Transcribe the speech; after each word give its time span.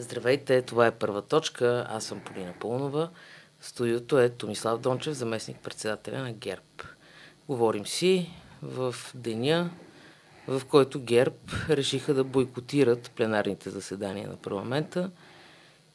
Здравейте, 0.00 0.62
това 0.62 0.86
е 0.86 0.90
първа 0.90 1.22
точка. 1.22 1.86
Аз 1.88 2.04
съм 2.04 2.20
Полина 2.20 2.52
Пълнова. 2.60 3.10
Студиото 3.60 4.18
е 4.18 4.28
Томислав 4.28 4.80
Дончев, 4.80 5.14
заместник 5.14 5.56
председателя 5.62 6.18
на 6.18 6.32
ГЕРБ. 6.32 6.62
Говорим 7.48 7.86
си 7.86 8.30
в 8.62 8.94
деня, 9.14 9.70
в 10.48 10.62
който 10.68 11.00
ГЕРБ 11.00 11.36
решиха 11.68 12.14
да 12.14 12.24
бойкотират 12.24 13.10
пленарните 13.16 13.70
заседания 13.70 14.28
на 14.28 14.36
парламента 14.36 15.10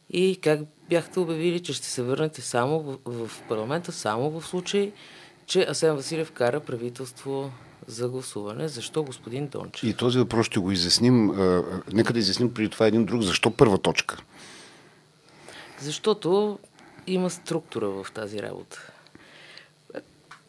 и 0.09 0.39
как 0.41 0.59
бяхте 0.89 1.19
обявили, 1.19 1.63
че 1.63 1.73
ще 1.73 1.87
се 1.87 2.03
върнете 2.03 2.41
само 2.41 2.79
в, 2.79 2.97
в 3.05 3.41
парламента, 3.47 3.91
само 3.91 4.29
в 4.29 4.47
случай, 4.47 4.93
че 5.45 5.65
Асен 5.69 5.95
Василев 5.95 6.31
кара 6.31 6.59
правителство 6.59 7.51
за 7.87 8.09
гласуване. 8.09 8.67
Защо 8.67 9.03
господин 9.03 9.47
Дончев? 9.47 9.89
И 9.89 9.93
този 9.93 10.19
въпрос 10.19 10.45
ще 10.45 10.59
го 10.59 10.71
изясним. 10.71 11.31
Нека 11.93 12.13
да 12.13 12.19
изясним 12.19 12.53
преди 12.53 12.69
това 12.69 12.87
един 12.87 13.05
друг. 13.05 13.21
Защо 13.21 13.51
първа 13.51 13.77
точка? 13.77 14.17
Защото 15.79 16.59
има 17.07 17.29
структура 17.29 17.89
в 17.89 18.07
тази 18.13 18.41
работа. 18.41 18.91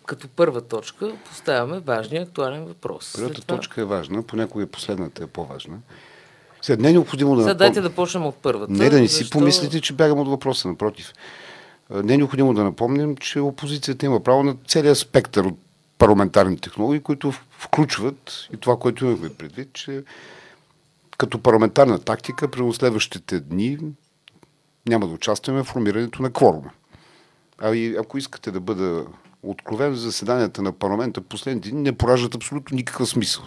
Като 0.07 0.29
първа 0.29 0.61
точка 0.61 1.17
поставяме 1.29 1.81
важния 1.81 2.23
актуален 2.23 2.65
въпрос. 2.65 3.13
Първата 3.15 3.41
това... 3.41 3.57
точка 3.57 3.81
е 3.81 3.85
важна, 3.85 4.23
понякога 4.23 4.65
и 4.65 4.67
последната 4.67 5.25
е 5.25 5.27
по-важна. 5.27 5.79
Сега 6.63 6.83
не 6.83 6.89
е 6.89 6.93
необходимо 6.93 7.37
да... 7.37 7.43
Сега 7.43 7.55
дайте 7.55 7.81
да 7.81 7.91
почнем 7.91 8.27
от 8.27 8.37
първата. 8.37 8.73
Не 8.73 8.91
да 8.91 9.01
не 9.01 9.09
си 9.09 9.19
защо... 9.19 9.39
помислите, 9.39 9.81
че 9.81 9.93
бягам 9.93 10.19
от 10.19 10.29
въпроса, 10.29 10.69
напротив. 10.69 11.13
Не 11.91 12.15
е 12.15 12.17
необходимо 12.17 12.55
да 12.55 12.65
напомним, 12.65 13.17
че 13.17 13.41
опозицията 13.41 14.07
има 14.07 14.21
право 14.21 14.43
на 14.43 14.57
целия 14.67 14.95
спектър 14.95 15.45
от 15.45 15.59
парламентарни 15.99 16.59
технологии, 16.59 17.01
които 17.01 17.33
включват 17.51 18.49
и 18.55 18.57
това, 18.57 18.79
което 18.79 19.05
имахме 19.05 19.35
предвид, 19.35 19.73
че 19.73 20.05
като 21.19 21.39
парламентарна 21.39 21.99
тактика 21.99 22.51
през 22.51 22.77
следващите 22.77 23.41
дни 23.41 23.79
няма 24.89 25.07
да 25.07 25.13
участваме 25.13 25.63
в 25.63 25.67
формирането 25.67 26.23
на 26.23 26.31
кворума. 26.31 26.71
А 27.59 27.75
и 27.75 27.97
ако 27.97 28.19
искате 28.19 28.51
да 28.51 28.61
бъда 28.61 29.07
откровен, 29.43 29.95
заседанията 29.95 30.63
на 30.63 30.73
парламента 30.73 31.21
последните 31.21 31.71
дни 31.71 31.83
не 31.83 31.97
пораждат 31.97 32.35
абсолютно 32.35 32.75
никакъв 32.75 33.09
смисъл. 33.09 33.45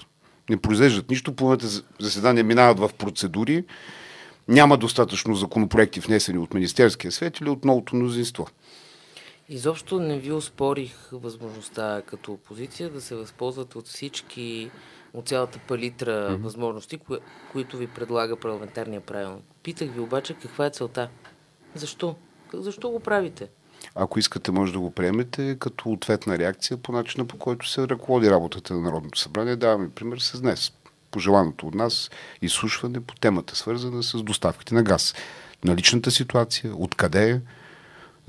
Не 0.50 0.58
произвеждат 0.58 1.10
нищо, 1.10 1.36
половината 1.36 1.68
заседания 2.00 2.44
минават 2.44 2.80
в 2.80 2.90
процедури, 2.98 3.66
няма 4.48 4.78
достатъчно 4.78 5.36
законопроекти 5.36 6.00
внесени 6.00 6.38
от 6.38 6.54
Министерския 6.54 7.12
свет 7.12 7.40
или 7.40 7.50
от 7.50 7.66
новото 7.66 7.96
мнозинство. 7.96 8.48
Изобщо 9.52 10.00
не 10.00 10.20
ви 10.20 10.32
успорих 10.32 10.96
възможността 11.12 12.02
като 12.06 12.34
опозиция 12.34 12.90
да 12.90 13.02
се 13.02 13.16
възползвате 13.16 13.78
от 13.78 13.88
всички, 13.88 14.72
от 15.14 15.28
цялата 15.28 15.60
палитра 15.68 16.12
mm-hmm. 16.12 16.42
възможности, 16.42 16.98
кои, 16.98 17.18
които 17.52 17.78
ви 17.78 17.88
предлага 17.88 18.36
парламентарния 18.36 19.02
правилник. 19.02 19.46
Питах 19.64 19.90
ви 19.92 20.00
обаче 20.00 20.34
каква 20.34 20.66
е 20.66 20.70
целта. 20.70 21.10
Защо? 21.76 22.16
Защо 22.54 22.90
го 22.90 23.00
правите? 23.00 23.50
Ако 23.96 24.20
искате, 24.20 24.52
може 24.52 24.74
да 24.74 24.80
го 24.80 24.92
приемете 24.92 25.58
като 25.60 25.90
ответна 25.90 26.38
реакция 26.38 26.78
по 26.78 26.92
начина 26.92 27.26
по 27.26 27.38
който 27.38 27.70
се 27.70 27.88
ръководи 27.88 28.32
работата 28.32 28.74
на 28.74 28.82
Народното 28.82 29.20
събрание. 29.20 29.56
Даваме 29.56 29.90
пример 29.90 30.18
с 30.18 30.42
днес. 30.42 30.72
Пожеланото 31.12 31.68
от 31.68 31.76
нас 31.76 32.10
изслушване 32.42 33.02
по 33.02 33.16
темата, 33.16 33.56
свързана 33.56 34.04
с 34.04 34.24
доставките 34.24 34.76
на 34.76 34.84
газ. 34.84 35.16
Наличната 35.64 36.12
ситуация, 36.12 36.74
откъде 36.76 37.32
е, 37.32 37.42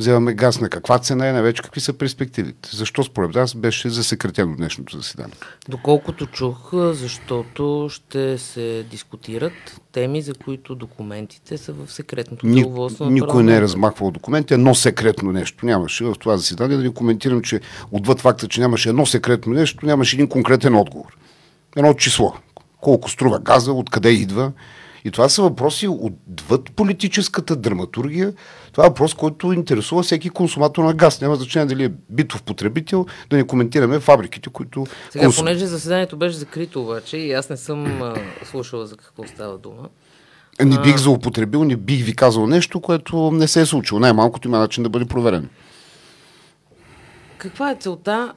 вземаме 0.00 0.34
газ, 0.34 0.60
на 0.60 0.68
каква 0.68 0.98
цена 0.98 1.28
е, 1.28 1.32
най-вече 1.32 1.62
какви 1.62 1.80
са 1.80 1.92
перспективите. 1.92 2.68
Защо 2.72 3.04
според 3.04 3.34
вас 3.34 3.54
беше 3.54 3.88
засекретено 3.88 4.56
днешното 4.56 4.96
заседание? 4.96 5.34
Доколкото 5.68 6.26
чух, 6.26 6.70
защото 6.72 7.88
ще 7.90 8.38
се 8.38 8.84
дискутират 8.90 9.80
теми, 9.92 10.22
за 10.22 10.34
които 10.34 10.74
документите 10.74 11.58
са 11.58 11.72
в 11.72 11.92
секретното 11.92 12.46
Ни, 12.46 12.62
деловодство 12.62 13.10
Никой 13.10 13.42
не 13.42 13.56
е 13.56 13.60
размахвал 13.60 14.10
документи, 14.10 14.54
едно 14.54 14.74
секретно 14.74 15.32
нещо 15.32 15.66
нямаше 15.66 16.04
в 16.04 16.14
това 16.18 16.36
заседание. 16.36 16.76
Да 16.76 16.82
ви 16.82 16.94
коментирам, 16.94 17.42
че 17.42 17.60
отвъд 17.92 18.20
факта, 18.20 18.48
че 18.48 18.60
нямаше 18.60 18.88
едно 18.88 19.06
секретно 19.06 19.52
нещо, 19.52 19.86
нямаше 19.86 20.16
един 20.16 20.28
конкретен 20.28 20.74
отговор. 20.74 21.16
Едно 21.76 21.94
число. 21.94 22.34
Колко 22.80 23.10
струва 23.10 23.38
газа, 23.38 23.72
откъде 23.72 24.10
идва, 24.10 24.52
и 25.04 25.10
това 25.10 25.28
са 25.28 25.42
въпроси 25.42 25.88
отвъд 25.88 26.70
политическата 26.76 27.56
драматургия. 27.56 28.32
Това 28.72 28.86
е 28.86 28.88
въпрос, 28.88 29.14
който 29.14 29.52
интересува 29.52 30.02
всеки 30.02 30.30
консуматор 30.30 30.84
на 30.84 30.94
газ. 30.94 31.20
Няма 31.20 31.36
значение 31.36 31.66
дали 31.66 31.84
е 31.84 31.92
битов 32.10 32.42
потребител, 32.42 33.06
да 33.30 33.36
не 33.36 33.46
коментираме 33.46 34.00
фабриките, 34.00 34.50
които. 34.50 34.86
Сега, 35.10 35.24
консум... 35.24 35.44
понеже 35.44 35.66
заседанието 35.66 36.16
беше 36.16 36.36
закрито 36.36 36.82
обаче 36.82 37.16
и 37.16 37.32
аз 37.32 37.50
не 37.50 37.56
съм 37.56 38.02
а, 38.02 38.14
слушала 38.44 38.86
за 38.86 38.96
какво 38.96 39.26
става 39.26 39.58
дума. 39.58 39.88
Не 40.64 40.78
бих 40.78 40.96
злоупотребил, 40.96 41.64
не 41.64 41.76
бих 41.76 42.04
ви 42.04 42.16
казал 42.16 42.46
нещо, 42.46 42.80
което 42.80 43.30
не 43.30 43.48
се 43.48 43.60
е 43.60 43.66
случило. 43.66 44.00
Най-малкото 44.00 44.48
има 44.48 44.58
начин 44.58 44.82
да 44.82 44.88
бъде 44.88 45.04
проверен. 45.04 45.48
Каква 47.38 47.70
е 47.70 47.76
целта 47.80 48.32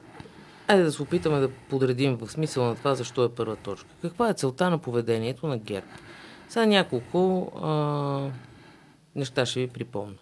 Айде 0.68 0.82
да 0.82 0.92
се 0.92 1.02
опитаме 1.02 1.40
да 1.40 1.48
подредим 1.48 2.16
в 2.16 2.30
смисъл 2.30 2.64
на 2.64 2.74
това, 2.74 2.94
защо 2.94 3.24
е 3.24 3.28
първа 3.28 3.56
точка. 3.56 3.88
Каква 4.02 4.28
е 4.28 4.34
целта 4.34 4.70
на 4.70 4.78
поведението 4.78 5.46
на 5.46 5.58
ГЕРБ? 5.58 5.86
Сега 6.48 6.66
няколко 6.66 7.52
а, 7.62 8.30
неща 9.14 9.46
ще 9.46 9.60
ви 9.60 9.66
припомня. 9.66 10.16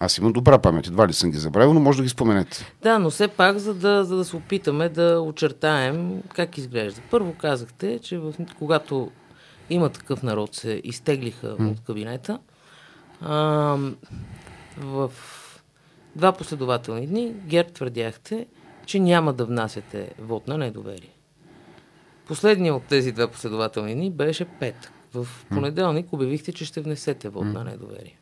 Аз 0.00 0.18
имам 0.18 0.32
добра 0.32 0.58
памет, 0.58 0.86
едва 0.86 1.08
ли 1.08 1.12
съм 1.12 1.30
ги 1.30 1.38
забравил, 1.38 1.74
но 1.74 1.80
може 1.80 1.98
да 1.98 2.02
ги 2.02 2.08
споменете. 2.08 2.72
Да, 2.82 2.98
но 2.98 3.10
все 3.10 3.28
пак, 3.28 3.58
за 3.58 3.74
да, 3.74 4.04
за 4.04 4.16
да 4.16 4.24
се 4.24 4.36
опитаме 4.36 4.88
да 4.88 5.20
очертаем 5.20 6.22
как 6.34 6.58
изглежда. 6.58 7.00
Първо 7.10 7.34
казахте, 7.34 7.98
че 7.98 8.18
в, 8.18 8.34
когато 8.58 9.10
има 9.70 9.88
такъв 9.88 10.22
народ, 10.22 10.54
се 10.54 10.80
изтеглиха 10.84 11.56
м. 11.58 11.70
от 11.70 11.80
кабинета. 11.80 12.38
А, 13.20 13.76
в 14.78 15.12
два 16.16 16.32
последователни 16.32 17.06
дни 17.06 17.34
Герд 17.46 17.72
твърдяхте, 17.72 18.46
че 18.86 19.00
няма 19.00 19.32
да 19.32 19.44
внасяте 19.44 20.10
вод 20.18 20.48
на 20.48 20.58
недоверие. 20.58 21.14
Последният 22.26 22.76
от 22.76 22.82
тези 22.82 23.12
два 23.12 23.28
последователни 23.28 23.94
дни 23.94 24.10
беше 24.10 24.44
петък. 24.44 24.92
В 25.14 25.28
понеделник 25.48 26.12
обявихте, 26.12 26.52
че 26.52 26.64
ще 26.64 26.80
внесете 26.80 27.28
вод 27.28 27.44
на 27.44 27.64
недоверие. 27.64 28.18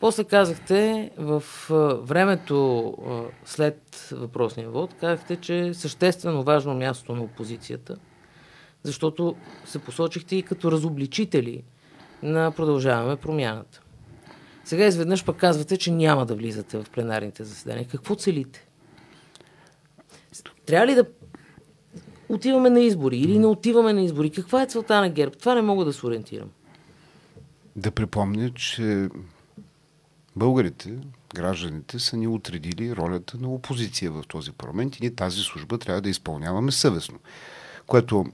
После 0.00 0.24
казахте, 0.24 1.10
в 1.18 1.44
времето 2.02 2.94
след 3.44 4.08
въпросния 4.12 4.70
вод, 4.70 4.94
казахте, 4.94 5.36
че 5.36 5.58
е 5.58 5.74
съществено 5.74 6.42
важно 6.42 6.74
място 6.74 7.14
на 7.14 7.22
опозицията, 7.22 7.96
защото 8.82 9.36
се 9.64 9.78
посочихте 9.78 10.36
и 10.36 10.42
като 10.42 10.72
разобличители 10.72 11.62
на 12.22 12.50
продължаваме 12.50 13.16
промяната. 13.16 13.82
Сега 14.64 14.86
изведнъж 14.86 15.24
пък 15.24 15.36
казвате, 15.36 15.76
че 15.76 15.92
няма 15.92 16.26
да 16.26 16.34
влизате 16.34 16.78
в 16.78 16.90
пленарните 16.90 17.44
заседания. 17.44 17.88
Какво 17.88 18.14
целите? 18.14 18.66
Трябва 20.66 20.86
ли 20.86 20.94
да 20.94 21.04
отиваме 22.34 22.70
на 22.70 22.80
избори 22.80 23.18
или 23.18 23.38
не 23.38 23.46
отиваме 23.46 23.92
на 23.92 24.02
избори. 24.02 24.30
Каква 24.30 24.62
е 24.62 24.66
целта 24.66 25.00
на 25.00 25.10
ГЕРБ? 25.10 25.34
Това 25.34 25.54
не 25.54 25.62
мога 25.62 25.84
да 25.84 25.92
се 25.92 26.06
ориентирам. 26.06 26.48
Да 27.76 27.90
припомня, 27.90 28.50
че 28.54 29.08
българите, 30.36 30.98
гражданите 31.34 31.98
са 31.98 32.16
ни 32.16 32.26
отредили 32.26 32.96
ролята 32.96 33.38
на 33.38 33.48
опозиция 33.48 34.10
в 34.10 34.24
този 34.28 34.52
парламент 34.52 34.96
и 34.96 34.98
ние 35.00 35.14
тази 35.14 35.40
служба 35.40 35.78
трябва 35.78 36.00
да 36.00 36.08
изпълняваме 36.08 36.72
съвестно, 36.72 37.18
което 37.86 38.26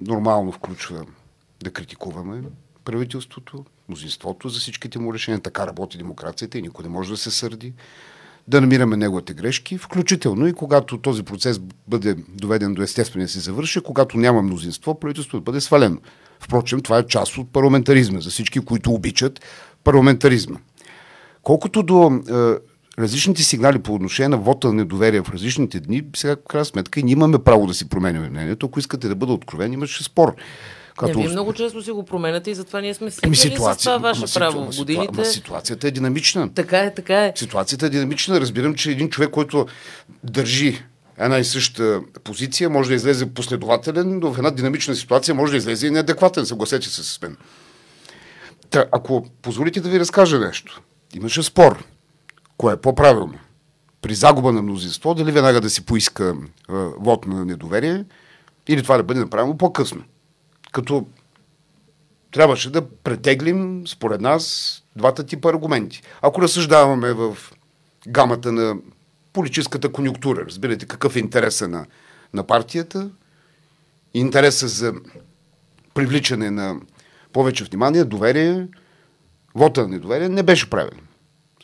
нормално 0.00 0.52
включва 0.52 1.06
да 1.64 1.70
критикуваме 1.70 2.42
правителството, 2.84 3.64
мнозинството 3.88 4.48
за 4.48 4.60
всичките 4.60 4.98
му 4.98 5.14
решения. 5.14 5.40
Така 5.40 5.66
работи 5.66 5.98
демокрацията 5.98 6.58
и 6.58 6.62
никой 6.62 6.82
не 6.82 6.88
може 6.88 7.10
да 7.10 7.16
се 7.16 7.30
сърди 7.30 7.72
да 8.48 8.60
намираме 8.60 8.96
неговите 8.96 9.34
грешки, 9.34 9.78
включително 9.78 10.46
и 10.46 10.52
когато 10.52 10.98
този 10.98 11.22
процес 11.22 11.60
бъде 11.88 12.16
доведен 12.28 12.74
до 12.74 12.82
естествения 12.82 13.28
си 13.28 13.38
завърши, 13.38 13.80
когато 13.80 14.18
няма 14.18 14.42
мнозинство, 14.42 15.00
правителството 15.00 15.44
бъде 15.44 15.60
свалено. 15.60 15.98
Впрочем, 16.40 16.80
това 16.80 16.98
е 16.98 17.06
част 17.06 17.38
от 17.38 17.52
парламентаризма, 17.52 18.20
за 18.20 18.30
всички, 18.30 18.60
които 18.60 18.92
обичат 18.92 19.40
парламентаризма. 19.84 20.58
Колкото 21.42 21.82
до 21.82 22.20
е, 22.28 22.32
различните 23.02 23.42
сигнали 23.42 23.78
по 23.78 23.94
отношение 23.94 24.28
на 24.28 24.36
вота 24.36 24.66
на 24.68 24.74
недоверие 24.74 25.22
в 25.22 25.30
различните 25.30 25.80
дни, 25.80 26.02
сега, 26.16 26.36
в 26.36 26.48
крайна 26.48 26.64
сметка, 26.64 27.00
и 27.00 27.02
ние 27.02 27.12
имаме 27.12 27.38
право 27.38 27.66
да 27.66 27.74
си 27.74 27.88
променяме 27.88 28.30
мнението. 28.30 28.66
Ако 28.66 28.78
искате 28.78 29.08
да 29.08 29.14
бъда 29.14 29.32
откровен, 29.32 29.72
имаше 29.72 30.04
спор. 30.04 30.34
Като... 30.98 31.18
Не, 31.18 31.24
вие 31.24 31.32
много 31.32 31.52
често 31.52 31.82
си 31.82 31.90
го 31.90 32.04
променяте 32.04 32.50
и 32.50 32.54
затова 32.54 32.80
ние 32.80 32.94
сме 32.94 33.10
ами 33.24 33.36
свикнали 33.36 33.64
ами 33.64 33.74
с 33.74 33.78
това 33.78 33.98
ваше 33.98 34.20
ама, 34.20 34.28
право. 34.34 34.58
Ама, 34.58 34.70
годините... 34.76 35.14
ама 35.14 35.24
ситуацията 35.24 35.88
е 35.88 35.90
динамична. 35.90 36.54
Така 36.54 36.78
е, 36.78 36.94
така 36.94 37.24
е. 37.24 37.32
Ситуацията 37.36 37.86
е 37.86 37.88
динамична. 37.88 38.40
Разбирам, 38.40 38.74
че 38.74 38.90
един 38.90 39.10
човек, 39.10 39.30
който 39.30 39.66
държи 40.24 40.82
една 41.18 41.38
и 41.38 41.44
съща 41.44 42.00
позиция, 42.24 42.70
може 42.70 42.88
да 42.88 42.94
излезе 42.94 43.34
последователен, 43.34 44.18
но 44.18 44.32
в 44.32 44.38
една 44.38 44.50
динамична 44.50 44.94
ситуация 44.94 45.34
може 45.34 45.50
да 45.50 45.56
излезе 45.56 45.86
и 45.86 45.90
неадекватен. 45.90 46.46
Съгласете 46.46 46.88
се 46.88 47.04
с 47.04 47.22
мен. 47.22 47.36
Та, 48.70 48.84
ако 48.92 49.26
позволите 49.42 49.80
да 49.80 49.88
ви 49.88 50.00
разкажа 50.00 50.38
нещо. 50.38 50.82
Имаше 51.14 51.42
спор. 51.42 51.84
Кое 52.56 52.74
е 52.74 52.76
по-правилно? 52.76 53.34
При 54.02 54.14
загуба 54.14 54.52
на 54.52 54.62
мнозинство, 54.62 55.14
дали 55.14 55.32
веднага 55.32 55.60
да 55.60 55.70
си 55.70 55.86
поиска 55.86 56.34
а, 56.68 56.74
вод 56.98 57.26
на 57.26 57.44
недоверие 57.44 58.04
или 58.68 58.82
това 58.82 58.96
да 58.96 59.02
бъде 59.02 59.20
направено 59.20 59.58
по-късно 59.58 60.02
като 60.74 61.06
трябваше 62.32 62.70
да 62.70 62.88
претеглим, 62.88 63.86
според 63.86 64.20
нас, 64.20 64.74
двата 64.96 65.26
типа 65.26 65.48
аргументи. 65.48 66.02
Ако 66.22 66.42
разсъждаваме 66.42 67.12
в 67.12 67.36
гамата 68.08 68.52
на 68.52 68.76
политическата 69.32 69.92
конюнктура, 69.92 70.44
разбирате 70.46 70.86
какъв 70.86 71.16
е 71.16 71.18
интереса 71.18 71.68
на, 71.68 71.86
на 72.34 72.42
партията, 72.46 73.10
интереса 74.14 74.68
за 74.68 74.92
привличане 75.94 76.50
на 76.50 76.76
повече 77.32 77.64
внимание, 77.64 78.04
доверие, 78.04 78.66
вота 79.54 79.82
на 79.82 79.88
недоверие 79.88 80.28
не 80.28 80.42
беше 80.42 80.70
правилен. 80.70 81.06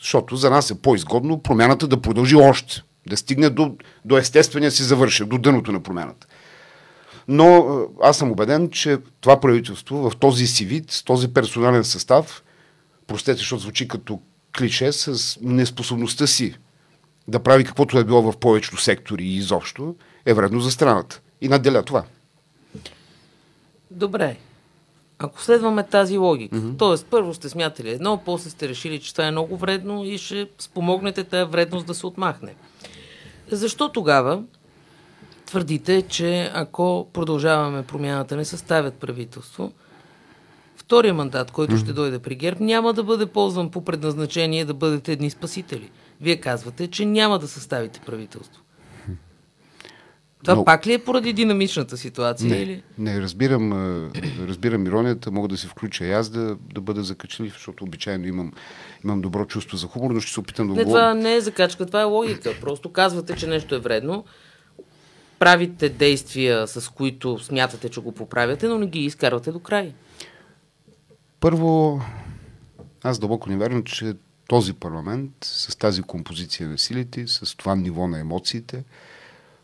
Защото 0.01 0.37
за 0.37 0.51
нас 0.51 0.71
е 0.71 0.83
по-изгодно 0.83 1.43
промяната 1.43 1.87
да 1.87 2.01
продължи 2.01 2.37
още, 2.37 2.83
да 3.09 3.17
стигне 3.17 3.51
до, 3.51 3.77
до 4.05 4.19
естествения 4.19 4.71
си 4.71 4.83
завършен, 4.83 5.29
до 5.29 5.39
дъното 5.39 5.73
на 5.73 5.83
промяната. 5.83 6.27
Но 7.32 7.81
аз 8.03 8.19
съм 8.19 8.31
убеден, 8.31 8.71
че 8.71 8.99
това 9.21 9.41
правителство 9.41 10.11
в 10.11 10.17
този 10.17 10.47
си 10.47 10.65
вид, 10.65 10.91
с 10.91 11.03
този 11.03 11.29
персонален 11.29 11.85
състав, 11.85 12.43
простете, 13.06 13.38
защото 13.38 13.62
звучи 13.62 13.88
като 13.88 14.21
клише, 14.59 14.93
с 14.93 15.38
неспособността 15.43 16.27
си 16.27 16.55
да 17.29 17.41
прави 17.41 17.65
каквото 17.65 17.99
е 17.99 18.05
било 18.05 18.32
в 18.32 18.38
повечето 18.38 18.77
сектори 18.77 19.25
и 19.25 19.37
изобщо, 19.37 19.94
е 20.27 20.35
вредно 20.35 20.61
за 20.61 20.71
страната. 20.71 21.21
И 21.41 21.49
наделя 21.49 21.82
това. 21.82 22.05
Добре. 23.91 24.37
Ако 25.19 25.43
следваме 25.43 25.87
тази 25.87 26.19
логика, 26.19 26.56
mm-hmm. 26.56 26.79
т.е. 26.99 27.11
първо 27.11 27.35
сте 27.35 27.49
смятали 27.49 27.91
едно, 27.91 28.23
после 28.25 28.50
сте 28.50 28.69
решили, 28.69 29.00
че 29.00 29.12
това 29.12 29.26
е 29.26 29.31
много 29.31 29.56
вредно 29.56 30.05
и 30.05 30.19
ще 30.19 30.49
спомогнете 30.59 31.25
тази 31.25 31.50
вредност 31.50 31.87
да 31.87 31.94
се 31.94 32.06
отмахне. 32.06 32.55
Защо 33.50 33.88
тогава 33.88 34.43
твърдите, 35.50 36.02
че 36.02 36.50
ако 36.55 37.08
продължаваме 37.12 37.82
промяната, 37.82 38.37
не 38.37 38.44
съставят 38.44 38.94
правителство, 38.94 39.73
втория 40.76 41.14
мандат, 41.14 41.50
който 41.50 41.76
ще 41.76 41.93
дойде 41.93 42.19
при 42.19 42.35
ГЕРБ, 42.35 42.64
няма 42.64 42.93
да 42.93 43.05
бъде 43.05 43.26
ползван 43.26 43.70
по 43.70 43.85
предназначение 43.85 44.64
да 44.64 44.75
бъдете 44.75 45.12
едни 45.12 45.31
спасители. 45.31 45.91
Вие 46.20 46.37
казвате, 46.37 46.87
че 46.87 47.06
няма 47.06 47.38
да 47.38 47.49
съставите 47.49 48.00
правителство. 48.06 48.62
Това 50.44 50.55
Но... 50.55 50.64
пак 50.64 50.87
ли 50.87 50.93
е 50.93 50.99
поради 50.99 51.32
динамичната 51.32 51.97
ситуация? 51.97 52.49
Не, 52.49 52.56
или? 52.56 52.82
не 52.99 53.20
разбирам, 53.20 53.73
разбирам 54.49 54.87
иронията, 54.87 55.31
мога 55.31 55.49
да 55.49 55.56
се 55.56 55.67
включа 55.67 56.05
и 56.05 56.12
аз 56.12 56.29
да, 56.29 56.56
да 56.75 56.81
бъда 56.81 57.02
закачлив, 57.02 57.52
защото 57.52 57.85
обичайно 57.85 58.26
имам, 58.26 58.52
имам 59.05 59.20
добро 59.20 59.44
чувство 59.44 59.76
за 59.76 59.87
хумор, 59.87 60.11
но 60.11 60.20
ще 60.20 60.32
се 60.32 60.41
опитам 60.41 60.69
да 60.69 60.75
не, 60.75 60.85
Това 60.85 61.14
не 61.14 61.35
е 61.35 61.41
закачка, 61.41 61.87
това 61.87 62.00
е 62.00 62.05
логика. 62.05 62.55
Просто 62.61 62.93
казвате, 62.93 63.37
че 63.37 63.47
нещо 63.47 63.75
е 63.75 63.79
вредно, 63.79 64.25
правите 65.41 65.89
действия, 65.89 66.67
с 66.67 66.89
които 66.89 67.39
смятате, 67.39 67.89
че 67.89 68.01
го 68.01 68.13
поправяте, 68.13 68.69
но 68.69 68.79
не 68.79 68.87
ги 68.87 69.01
изкарвате 69.01 69.53
до 69.53 69.61
край. 69.61 69.95
Първо, 71.41 72.01
аз 73.03 73.19
дълбоко 73.19 73.49
не 73.51 73.57
вярвам, 73.57 73.85
че 73.85 74.15
този 74.49 74.73
парламент 74.73 75.33
с 75.43 75.77
тази 75.77 76.03
композиция 76.03 76.69
на 76.69 76.79
силите, 76.79 77.27
с 77.27 77.57
това 77.57 77.75
ниво 77.75 78.09
на 78.09 78.19
емоциите, 78.19 78.85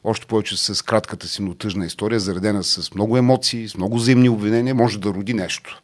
още 0.04 0.26
повече 0.26 0.56
с 0.56 0.84
кратката 0.84 1.28
си, 1.28 1.42
но 1.42 1.54
тъжна 1.54 1.86
история, 1.86 2.20
заредена 2.20 2.64
с 2.64 2.94
много 2.94 3.16
емоции, 3.16 3.68
с 3.68 3.76
много 3.76 3.96
взаимни 3.96 4.28
обвинения, 4.28 4.74
може 4.74 5.00
да 5.00 5.08
роди 5.08 5.34
нещо. 5.34 5.82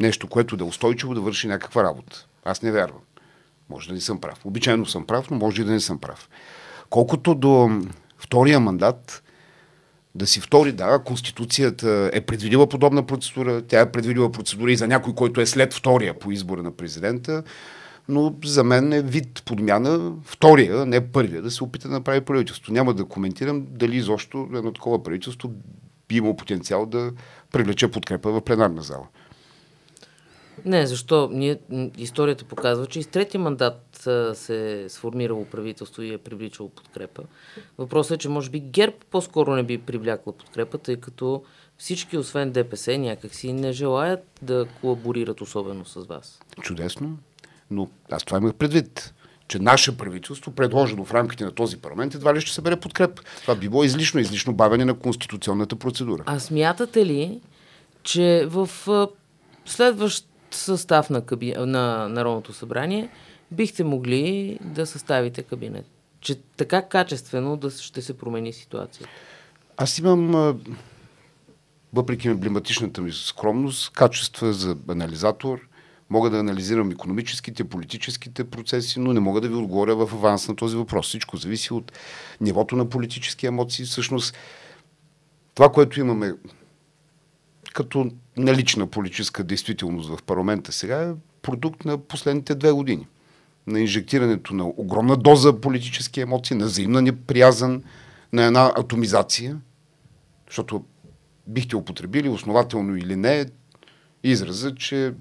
Нещо, 0.00 0.28
което 0.28 0.56
да 0.56 0.64
е 0.64 0.66
устойчиво 0.66 1.14
да 1.14 1.20
върши 1.20 1.48
някаква 1.48 1.82
работа. 1.82 2.26
Аз 2.44 2.62
не 2.62 2.72
вярвам. 2.72 3.00
Може 3.70 3.88
да 3.88 3.94
не 3.94 4.00
съм 4.00 4.20
прав. 4.20 4.46
Обичайно 4.46 4.86
съм 4.86 5.06
прав, 5.06 5.30
но 5.30 5.36
може 5.36 5.62
и 5.62 5.64
да 5.64 5.72
не 5.72 5.80
съм 5.80 5.98
прав. 5.98 6.28
Колкото 6.90 7.34
до 7.34 7.80
втория 8.22 8.60
мандат, 8.60 9.22
да 10.14 10.26
си 10.26 10.40
втори, 10.40 10.72
да, 10.72 10.98
Конституцията 10.98 12.10
е 12.12 12.20
предвидила 12.20 12.68
подобна 12.68 13.06
процедура, 13.06 13.62
тя 13.62 13.80
е 13.80 13.92
предвидила 13.92 14.32
процедура 14.32 14.72
и 14.72 14.76
за 14.76 14.88
някой, 14.88 15.14
който 15.14 15.40
е 15.40 15.46
след 15.46 15.74
втория 15.74 16.18
по 16.18 16.30
избора 16.30 16.62
на 16.62 16.70
президента, 16.70 17.42
но 18.08 18.34
за 18.44 18.64
мен 18.64 18.92
е 18.92 19.02
вид 19.02 19.42
подмяна 19.44 20.12
втория, 20.24 20.86
не 20.86 21.12
първия, 21.12 21.42
да 21.42 21.50
се 21.50 21.64
опита 21.64 21.88
да 21.88 21.94
направи 21.94 22.20
правителство. 22.20 22.72
Няма 22.72 22.94
да 22.94 23.04
коментирам 23.04 23.66
дали 23.70 23.96
изобщо 23.96 24.48
едно 24.54 24.72
такова 24.72 25.02
правителство 25.02 25.52
би 26.08 26.16
имало 26.16 26.36
потенциал 26.36 26.86
да 26.86 27.12
привлече 27.52 27.90
подкрепа 27.90 28.32
в 28.32 28.40
пленарна 28.40 28.82
зала. 28.82 29.06
Не, 30.64 30.86
защо? 30.86 31.28
Ние, 31.32 31.58
историята 31.98 32.44
показва, 32.44 32.86
че 32.86 32.98
и 32.98 33.02
с 33.02 33.06
трети 33.06 33.38
мандат 33.38 34.08
се 34.34 34.82
е 34.82 34.88
сформирало 34.88 35.44
правителство 35.44 36.02
и 36.02 36.12
е 36.12 36.18
привличало 36.18 36.68
подкрепа. 36.68 37.22
Въпросът 37.78 38.14
е, 38.14 38.18
че 38.18 38.28
може 38.28 38.50
би 38.50 38.60
ГЕРБ 38.60 38.96
по-скоро 39.10 39.54
не 39.54 39.62
би 39.62 39.78
привлякла 39.78 40.32
подкрепа, 40.32 40.78
тъй 40.78 40.96
като 40.96 41.42
всички, 41.78 42.18
освен 42.18 42.50
ДПС, 42.50 42.98
някакси 42.98 43.52
не 43.52 43.72
желаят 43.72 44.20
да 44.42 44.66
колаборират 44.80 45.40
особено 45.40 45.84
с 45.84 46.04
вас. 46.04 46.40
Чудесно. 46.60 47.18
Но 47.70 47.88
аз 48.10 48.24
това 48.24 48.38
имах 48.38 48.54
предвид 48.54 49.14
че 49.48 49.58
наше 49.58 49.96
правителство, 49.96 50.50
предложено 50.50 51.04
в 51.04 51.14
рамките 51.14 51.44
на 51.44 51.50
този 51.50 51.76
парламент, 51.76 52.14
едва 52.14 52.34
ли 52.34 52.40
ще 52.40 52.52
събере 52.52 52.76
подкреп. 52.76 53.20
Това 53.42 53.54
би 53.54 53.68
било 53.68 53.84
излишно, 53.84 54.20
излишно 54.20 54.52
бавене 54.52 54.84
на 54.84 54.94
конституционната 54.94 55.76
процедура. 55.76 56.22
А 56.26 56.38
смятате 56.40 57.06
ли, 57.06 57.40
че 58.02 58.46
в 58.48 58.68
следващ 59.66 60.26
състав 60.54 61.10
на, 61.10 61.26
каби... 61.26 61.54
на 61.58 62.08
Народното 62.08 62.52
събрание 62.52 63.08
бихте 63.50 63.84
могли 63.84 64.58
да 64.60 64.86
съставите 64.86 65.42
кабинет? 65.42 65.86
Че 66.20 66.38
така 66.56 66.82
качествено 66.82 67.56
да 67.56 67.70
ще 67.70 68.02
се 68.02 68.18
промени 68.18 68.52
ситуацията? 68.52 69.12
Аз 69.76 69.98
имам, 69.98 70.58
въпреки 71.92 72.28
емблематичната 72.28 73.00
ми 73.00 73.12
скромност, 73.12 73.92
качества 73.92 74.52
за 74.52 74.76
анализатор– 74.88 75.60
Мога 76.12 76.30
да 76.30 76.38
анализирам 76.38 76.90
економическите, 76.90 77.64
политическите 77.64 78.44
процеси, 78.44 79.00
но 79.00 79.12
не 79.12 79.20
мога 79.20 79.40
да 79.40 79.48
ви 79.48 79.54
отговоря 79.54 79.96
в 79.96 80.14
аванс 80.14 80.48
на 80.48 80.56
този 80.56 80.76
въпрос. 80.76 81.06
Всичко 81.08 81.36
зависи 81.36 81.72
от 81.72 81.92
нивото 82.40 82.76
на 82.76 82.88
политически 82.88 83.46
емоции. 83.46 83.84
Всъщност, 83.84 84.34
това, 85.54 85.72
което 85.72 86.00
имаме 86.00 86.34
като 87.72 88.10
налична 88.36 88.86
политическа 88.86 89.44
действителност 89.44 90.08
в 90.08 90.22
парламента 90.22 90.72
сега 90.72 91.02
е 91.02 91.12
продукт 91.42 91.84
на 91.84 91.98
последните 91.98 92.54
две 92.54 92.72
години. 92.72 93.06
На 93.66 93.80
инжектирането 93.80 94.54
на 94.54 94.66
огромна 94.66 95.16
доза 95.16 95.60
политически 95.60 96.20
емоции, 96.20 96.56
на 96.56 96.66
взаимна 96.66 97.02
неприязан, 97.02 97.82
на 98.32 98.44
една 98.44 98.72
атомизация, 98.76 99.60
защото 100.48 100.84
бихте 101.46 101.76
употребили 101.76 102.28
основателно 102.28 102.96
или 102.96 103.16
не 103.16 103.46
израза, 104.24 104.74
че 104.74 105.14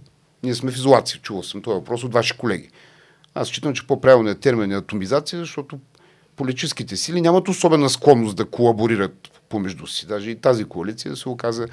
ние 0.44 0.56
сме 0.56 0.72
в 0.72 0.76
изолация. 0.76 1.22
Чувал 1.22 1.44
съм 1.44 1.62
този 1.62 1.76
въпрос 1.76 2.04
от 2.04 2.14
ваши 2.14 2.38
колеги. 2.38 2.70
Аз 3.36 3.48
считам, 3.48 3.74
че 3.74 3.88
по-правилният 3.88 4.40
термин 4.40 4.72
е 4.72 4.76
атомизация, 4.76 5.40
защото 5.40 5.80
политическите 6.36 6.98
сили 6.98 7.22
нямат 7.22 7.48
особена 7.48 7.90
склонност 7.90 8.36
да 8.36 8.46
колаборират 8.46 9.42
помежду 9.50 9.88
си. 9.88 10.08
Даже 10.08 10.30
и 10.30 10.36
тази 10.36 10.66
коалиция 10.66 11.16
се 11.16 11.30
оказа, 11.30 11.68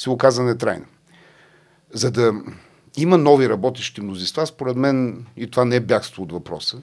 се 0.00 0.10
оказа 0.10 0.42
нетрайна. 0.42 0.84
За 1.92 2.10
да 2.10 2.32
има 2.96 3.18
нови 3.18 3.48
работещи 3.48 4.00
мнозинства, 4.00 4.46
според 4.46 4.76
мен, 4.76 5.26
и 5.36 5.50
това 5.50 5.64
не 5.64 5.76
е 5.76 5.80
бягство 5.80 6.22
от 6.22 6.32
въпроса, 6.32 6.82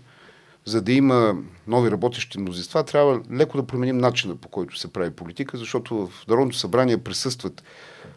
за 0.65 0.81
да 0.81 0.91
има 0.91 1.36
нови 1.67 1.91
работещи 1.91 2.39
мнозинства, 2.39 2.83
трябва 2.83 3.21
леко 3.31 3.57
да 3.57 3.67
променим 3.67 3.97
начина 3.97 4.36
по 4.36 4.47
който 4.47 4.77
се 4.77 4.93
прави 4.93 5.12
политика, 5.12 5.57
защото 5.57 6.07
в 6.07 6.27
Народното 6.27 6.57
събрание 6.57 6.97
присъстват 6.97 7.63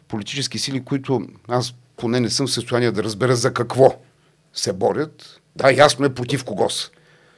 политически 0.09 0.59
сили, 0.59 0.85
които 0.85 1.23
аз 1.49 1.75
поне 1.97 2.21
не 2.21 2.31
съм 2.31 2.47
в 2.47 2.53
състояние 2.53 2.91
да 2.91 3.05
разбера 3.05 3.37
за 3.37 3.55
какво 3.55 3.97
се 4.53 4.73
борят. 4.73 5.41
Да, 5.57 5.73
ясно 5.73 6.07
е 6.07 6.15
против 6.15 6.45
кого 6.45 6.71
са. 6.71 6.91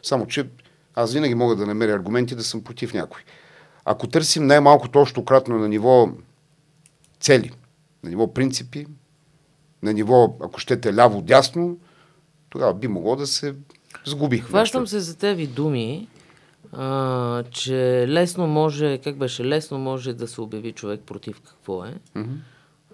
Само, 0.03 0.27
че 0.27 0.49
аз 0.95 1.13
винаги 1.13 1.35
мога 1.35 1.57
да 1.57 1.67
намеря 1.67 1.95
аргументи 1.95 2.35
да 2.35 2.45
съм 2.45 2.65
против 2.65 2.95
някой. 2.95 3.21
Ако 3.85 4.07
търсим 4.07 4.47
най-малкото 4.47 4.99
още 4.99 5.25
кратно 5.25 5.59
на 5.59 5.69
ниво 5.69 6.09
цели, 7.23 7.51
на 8.05 8.11
ниво 8.11 8.35
принципи, 8.35 8.87
на 9.83 9.93
ниво, 9.93 10.37
ако 10.41 10.61
щете, 10.61 10.95
ляво-дясно, 10.95 11.77
тогава 12.49 12.75
би 12.75 12.89
могло 12.89 13.17
да 13.17 13.27
се 13.27 13.55
сгуби. 14.07 14.39
Хващам 14.39 14.87
се 14.87 15.01
за 15.01 15.19
тези 15.19 15.47
думи, 15.47 16.09
а, 16.73 17.43
че 17.51 18.05
лесно 18.09 18.47
може, 18.47 18.99
как 18.99 19.17
беше, 19.17 19.45
лесно 19.45 19.79
може 19.79 20.13
да 20.13 20.29
се 20.29 20.41
обяви 20.41 20.73
човек 20.73 21.01
против 21.07 21.41
какво 21.41 21.85
е. 21.85 21.95
Mm-hmm. 22.17 22.37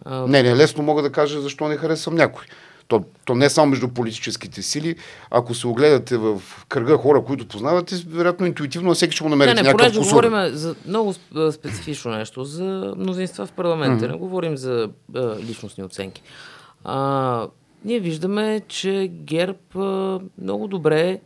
А... 0.05 0.27
Не, 0.27 0.43
не, 0.43 0.57
лесно 0.57 0.83
мога 0.83 1.03
да 1.03 1.13
кажа 1.13 1.41
защо 1.41 1.69
не 1.69 1.77
харесвам 1.77 2.15
някой. 2.15 2.45
То, 2.89 3.05
то 3.25 3.35
не 3.35 3.51
само 3.51 3.71
между 3.71 3.89
политическите 3.89 4.63
сили. 4.63 4.97
Ако 5.31 5.55
се 5.55 5.67
огледате 5.67 6.17
в 6.17 6.43
кръга 6.69 6.97
хора, 6.97 7.25
които 7.25 7.49
познавате, 7.49 7.97
вероятно 8.07 8.47
интуитивно 8.47 8.95
всеки 8.95 9.15
ще 9.15 9.25
му 9.25 9.31
намерите 9.31 9.55
не, 9.55 9.63
не, 9.63 9.69
някакъв 9.69 9.97
кусур. 9.97 10.11
говорим 10.11 10.57
за 10.57 10.75
много 10.87 11.15
специфично 11.53 12.11
нещо, 12.11 12.45
за 12.45 12.95
мнозинства 12.97 13.47
в 13.47 13.53
парламента. 13.53 14.05
Mm-hmm. 14.05 14.11
Не 14.11 14.19
говорим 14.19 14.57
за 14.57 14.91
а, 15.15 15.37
личностни 15.39 15.85
оценки. 15.85 16.23
А, 16.85 17.47
ние 17.85 18.01
виждаме, 18.01 18.61
че 18.69 19.11
ГЕРБ 19.13 19.59
а, 19.77 20.21
много 20.43 20.69
добре 20.69 21.21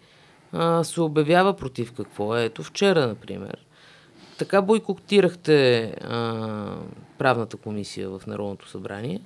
а, 0.52 0.84
се 0.84 1.00
обявява 1.00 1.56
против 1.56 1.92
какво 1.92 2.36
е. 2.36 2.44
Ето 2.44 2.62
вчера, 2.62 3.06
например 3.06 3.56
така 4.44 4.62
бойкотирахте 4.62 5.82
а, 5.84 6.76
правната 7.18 7.56
комисия 7.56 8.08
в 8.10 8.22
Народното 8.26 8.68
събрание, 8.68 9.20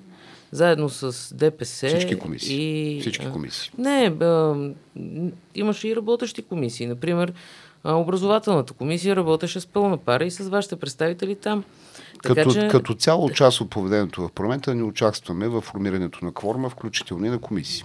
заедно 0.52 0.88
с 0.88 1.34
ДПС. 1.34 1.88
Всички 1.88 2.18
комисии. 2.18 2.96
И, 2.96 3.00
Всички 3.00 3.30
комисии. 3.32 3.70
Не, 3.78 4.12
а, 4.20 4.54
имаше 5.54 5.88
и 5.88 5.96
работещи 5.96 6.42
комисии. 6.42 6.86
Например, 6.86 7.32
образователната 7.84 8.72
комисия 8.72 9.16
работеше 9.16 9.60
с 9.60 9.66
пълна 9.66 9.96
пара 9.96 10.24
и 10.24 10.30
с 10.30 10.48
вашите 10.48 10.76
представители 10.76 11.36
там. 11.36 11.64
Така, 12.22 12.34
като, 12.34 12.54
че... 12.54 12.68
като 12.68 12.94
цяло 12.94 13.30
част 13.30 13.60
от 13.60 13.70
поведението 13.70 14.22
в 14.22 14.32
парламента 14.32 14.74
не 14.74 14.82
участваме 14.82 15.48
в 15.48 15.60
формирането 15.60 16.24
на 16.24 16.32
кворма, 16.32 16.68
включително 16.70 17.26
и 17.26 17.28
на 17.28 17.38
комисии. 17.38 17.84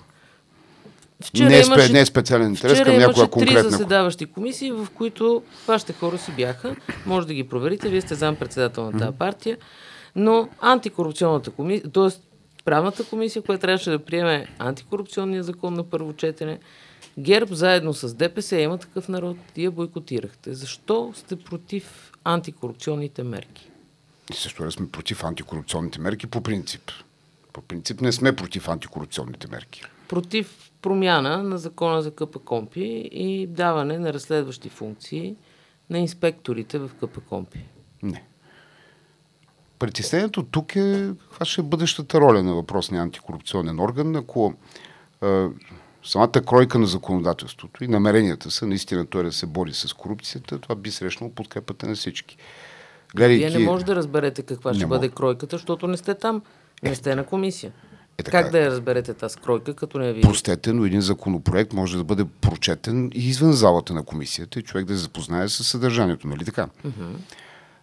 Вчера 1.23 1.49
не, 1.49 1.57
е, 1.57 1.61
имаше, 1.65 1.93
не 1.93 1.99
е 1.99 2.05
специален 2.05 2.49
интерес 2.49 2.81
към 2.81 2.97
някоя 2.97 3.27
конкретна... 3.27 3.61
три 3.61 3.69
заседаващи 3.69 4.25
комисии, 4.25 4.71
в 4.71 4.87
които 4.95 5.43
вашите 5.67 5.93
хора 5.93 6.17
си 6.17 6.31
бяха. 6.31 6.75
Може 7.05 7.27
да 7.27 7.33
ги 7.33 7.43
проверите, 7.43 7.89
вие 7.89 8.01
сте 8.01 8.15
зам-председател 8.15 8.91
на 8.91 8.99
тази 8.99 9.17
партия. 9.17 9.57
Но 10.15 10.49
антикорупционната 10.61 11.51
комисия, 11.51 11.91
т.е. 11.91 12.30
правната 12.65 13.09
комисия, 13.09 13.41
която 13.41 13.61
трябваше 13.61 13.89
да 13.89 14.05
приеме 14.05 14.47
антикорупционния 14.59 15.43
закон 15.43 15.73
на 15.73 15.83
първо 15.83 16.13
четене, 16.13 16.59
ГЕРБ 17.19 17.55
заедно 17.55 17.93
с 17.93 18.13
ДПС 18.13 18.57
има 18.57 18.77
такъв 18.77 19.07
народ 19.09 19.37
и 19.55 19.63
я 19.63 19.71
бойкотирахте. 19.71 20.53
Защо 20.53 21.13
сте 21.15 21.35
против 21.35 22.11
антикорупционните 22.23 23.23
мерки? 23.23 23.69
И 24.31 24.35
също 24.35 24.63
да 24.63 24.71
сме 24.71 24.89
против 24.89 25.23
антикорупционните 25.23 25.99
мерки 25.99 26.27
по 26.27 26.41
принцип. 26.41 26.91
По 27.53 27.61
принцип 27.61 28.01
не 28.01 28.11
сме 28.11 28.35
против 28.35 28.69
антикорупционните 28.69 29.47
мерки. 29.51 29.83
Против 30.07 30.71
промяна 30.81 31.43
на 31.43 31.57
закона 31.57 32.01
за 32.01 32.11
КПКОМПИ 32.11 33.09
и 33.11 33.47
даване 33.47 33.99
на 33.99 34.13
разследващи 34.13 34.69
функции 34.69 35.35
на 35.89 35.99
инспекторите 35.99 36.79
в 36.79 36.91
КПКОМПИ. 37.01 37.59
Не. 38.03 38.23
Притеснението 39.81 40.43
тук 40.43 40.75
е 40.75 41.09
каква 41.29 41.45
ще 41.45 41.61
е 41.61 41.63
бъдещата 41.63 42.21
роля 42.21 42.43
на 42.43 42.53
въпросния 42.53 43.01
антикорупционен 43.01 43.79
орган, 43.79 44.15
ако 44.15 44.53
е, 45.23 45.47
самата 46.03 46.31
кройка 46.47 46.79
на 46.79 46.87
законодателството 46.87 47.83
и 47.83 47.87
намеренията 47.87 48.51
са 48.51 48.67
наистина 48.67 49.05
той 49.05 49.23
да 49.23 49.31
се 49.31 49.45
бори 49.45 49.73
с 49.73 49.93
корупцията, 49.93 50.59
това 50.59 50.75
би 50.75 50.91
срещнало 50.91 51.33
подкрепата 51.33 51.87
на 51.87 51.95
всички. 51.95 52.37
Гледайки... 53.15 53.45
Вие 53.45 53.59
не 53.59 53.65
може 53.65 53.85
да 53.85 53.95
разберете 53.95 54.41
каква 54.41 54.73
ще 54.73 54.85
бъде 54.85 55.09
кройката, 55.09 55.55
защото 55.55 55.87
не 55.87 55.97
сте 55.97 56.15
там, 56.15 56.41
не 56.83 56.95
сте 56.95 57.15
на 57.15 57.23
комисия. 57.23 57.71
Е, 58.17 58.23
така, 58.23 58.43
как 58.43 58.51
да 58.51 58.59
я 58.59 58.71
разберете 58.71 59.13
тази 59.13 59.37
кройка, 59.37 59.73
като 59.73 59.99
не 59.99 60.13
ви... 60.13 60.21
Простете, 60.21 60.73
но 60.73 60.85
един 60.85 61.01
законопроект 61.01 61.73
може 61.73 61.97
да 61.97 62.03
бъде 62.03 62.25
прочетен 62.41 63.11
и 63.13 63.29
извън 63.29 63.53
залата 63.53 63.93
на 63.93 64.03
комисията 64.03 64.59
и 64.59 64.63
човек 64.63 64.85
да 64.85 64.93
се 64.93 64.99
запознае 64.99 65.49
с 65.49 65.63
съдържанието, 65.63 66.27
нали 66.27 66.45
така? 66.45 66.67
Uh-huh. 66.85 67.15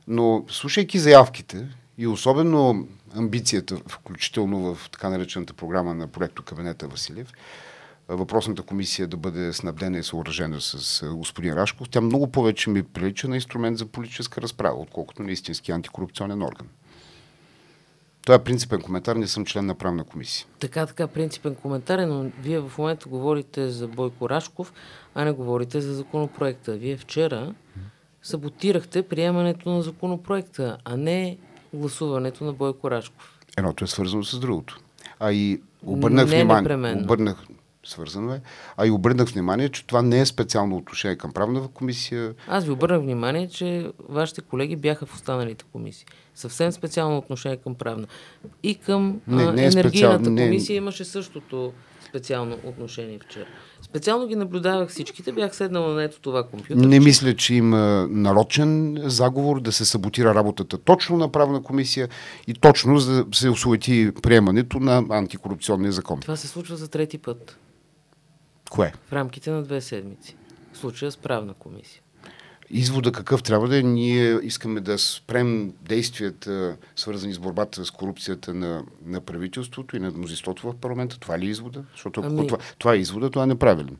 Но 0.09 0.45
слушайки 0.49 0.99
заявките 0.99 1.67
и 1.99 2.07
особено 2.07 2.89
амбицията, 3.17 3.77
включително 3.89 4.75
в 4.75 4.91
така 4.91 5.09
наречената 5.09 5.55
програма 5.55 5.95
на 5.95 6.07
проекто 6.07 6.43
Кабинета 6.43 6.89
Василев, 6.89 7.33
въпросната 8.09 8.63
комисия 8.63 9.09
да 9.09 9.17
бъде 9.17 9.53
снабдена 9.53 9.99
и 9.99 10.03
съоръжена 10.03 10.61
с 10.61 11.05
господин 11.15 11.55
Рашков, 11.55 11.89
тя 11.89 12.01
много 12.01 12.33
повече 12.33 12.71
ми 12.71 12.83
прилича 12.83 13.29
на 13.29 13.35
инструмент 13.35 13.79
за 13.79 13.87
политическа 13.87 14.43
разправа, 14.43 14.81
отколкото 14.81 15.23
на 15.23 15.33
истински 15.33 15.73
антикорупционен 15.73 16.43
орган. 16.43 16.69
Това 18.23 18.35
е 18.35 18.45
принципен 18.45 18.83
коментар, 18.83 19.17
не 19.17 19.27
съм 19.27 19.47
член 19.47 19.67
на 19.67 19.75
правна 19.75 20.05
комисия. 20.05 20.47
Така, 20.59 20.87
така, 20.87 21.07
принципен 21.07 21.55
коментар, 21.55 21.99
но 21.99 22.31
вие 22.41 22.61
в 22.61 22.79
момента 22.79 23.09
говорите 23.09 23.71
за 23.71 23.89
Бойко 23.89 24.31
Рашков, 24.31 24.73
а 25.15 25.25
не 25.25 25.33
говорите 25.33 25.81
за 25.81 25.95
законопроекта. 25.95 26.73
Вие 26.73 26.97
вчера 26.97 27.55
саботирахте 28.23 29.03
приемането 29.03 29.71
на 29.71 29.83
законопроекта, 29.83 30.79
а 30.85 30.97
не 30.97 31.39
гласуването 31.73 32.45
на 32.45 32.53
Бойко 32.53 32.91
Рашков. 32.91 33.39
Едното 33.59 33.85
е 33.85 33.87
свързано 33.87 34.25
с 34.25 34.39
другото. 34.39 34.79
А 35.21 35.33
и 35.33 35.63
обърнах 35.87 36.31
не 36.31 36.45
внимание. 36.45 37.03
Обърнах, 37.03 37.45
свързано 37.85 38.35
е. 38.35 38.41
А 38.77 38.87
и 38.87 38.91
обърнах 38.91 39.29
внимание, 39.29 39.69
че 39.69 39.87
това 39.87 40.03
не 40.03 40.21
е 40.21 40.27
специално 40.27 40.77
отношение 40.77 41.17
към 41.17 41.33
правна 41.33 41.69
комисия. 41.69 42.35
Аз 42.49 42.65
ви 42.65 42.71
обърнах 42.71 43.01
внимание, 43.01 43.49
че 43.49 43.93
вашите 44.09 44.41
колеги 44.41 44.77
бяха 44.77 45.07
в 45.07 45.15
останалите 45.15 45.65
комисии. 45.73 46.07
Съвсем 46.35 46.73
специално 46.73 47.19
отношение 47.19 47.57
към 47.57 47.75
правна. 47.75 48.07
И 48.63 48.75
към 48.75 49.21
не, 49.27 49.53
не 49.53 49.63
е 49.63 49.67
енергийната 49.67 50.25
специал... 50.25 50.47
комисия 50.47 50.75
не... 50.75 50.79
имаше 50.79 51.05
същото 51.05 51.73
специално 52.09 52.59
отношение 52.65 53.19
вчера. 53.19 53.47
Специално 53.91 54.27
ги 54.27 54.37
наблюдавах 54.37 54.89
всичките, 54.89 55.33
бях 55.33 55.57
седнал 55.57 55.89
на 55.89 56.03
ето 56.03 56.21
това 56.21 56.43
компютър. 56.43 56.87
Не 56.87 57.01
мисля, 57.01 57.37
че 57.37 57.55
има 57.55 58.07
нарочен 58.11 58.99
заговор 59.05 59.61
да 59.61 59.73
се 59.73 59.85
саботира 59.85 60.35
работата 60.35 60.79
точно 60.79 61.17
на 61.17 61.33
правна 61.33 61.63
комисия 61.63 62.09
и 62.47 62.55
точно 62.55 62.99
за 62.99 63.25
да 63.25 63.37
се 63.37 63.49
осуети 63.49 64.13
приемането 64.23 64.81
на 64.81 65.05
антикорупционния 65.11 65.93
закон. 65.93 66.21
Това 66.21 66.37
се 66.37 66.49
случва 66.49 66.77
за 66.77 66.89
трети 66.89 67.19
път. 67.19 67.59
Кое? 68.71 68.93
В 69.09 69.13
рамките 69.13 69.51
на 69.51 69.63
две 69.63 69.81
седмици. 69.81 70.37
В 70.73 70.79
случая 70.79 71.13
с 71.13 71.17
правна 71.17 71.55
комисия. 71.55 72.03
Извода 72.71 73.13
какъв 73.13 73.43
трябва 73.43 73.69
да 73.69 73.79
е? 73.79 73.83
Ние 73.83 74.39
искаме 74.43 74.81
да 74.81 74.99
спрем 74.99 75.73
действията, 75.83 76.77
свързани 76.97 77.35
с 77.35 77.39
борбата 77.39 77.85
с 77.85 77.91
корупцията 77.91 78.55
на, 78.55 78.85
на 79.05 79.21
правителството 79.21 79.97
и 79.97 80.01
на 80.01 80.11
мнозинството 80.11 80.71
в 80.71 80.77
парламента. 80.77 81.19
Това 81.19 81.39
ли 81.39 81.47
е 81.47 81.51
извода? 81.51 81.85
Защото 81.93 82.21
ами... 82.25 82.47
това, 82.47 82.59
това 82.79 82.95
е 82.95 82.99
извода, 82.99 83.31
това 83.31 83.45
е 83.45 83.47
неправилно. 83.47 83.97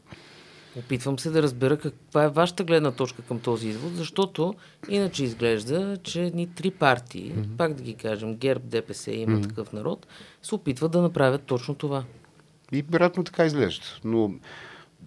Опитвам 0.77 1.19
се 1.19 1.31
да 1.31 1.43
разбера 1.43 1.77
каква 1.77 2.25
е 2.25 2.29
вашата 2.29 2.65
гледна 2.65 2.91
точка 2.91 3.23
към 3.23 3.39
този 3.41 3.69
извод, 3.69 3.97
защото 3.97 4.55
иначе 4.89 5.25
изглежда, 5.25 5.97
че 6.03 6.31
ни 6.35 6.47
три 6.47 6.71
партии, 6.71 7.33
mm-hmm. 7.33 7.57
пак 7.57 7.75
да 7.75 7.83
ги 7.83 7.95
кажем, 7.95 8.37
ГЕРБ, 8.37 8.65
ДПС 8.65 9.11
и 9.11 9.21
има 9.21 9.39
mm-hmm. 9.39 9.49
такъв 9.49 9.73
народ, 9.73 10.07
се 10.43 10.55
опитват 10.55 10.93
да 10.93 11.03
направят 11.03 11.43
точно 11.43 11.75
това. 11.75 12.05
И 12.73 12.85
вероятно 12.91 13.25
така 13.25 13.45
изглежда. 13.45 13.85
Но 14.05 14.33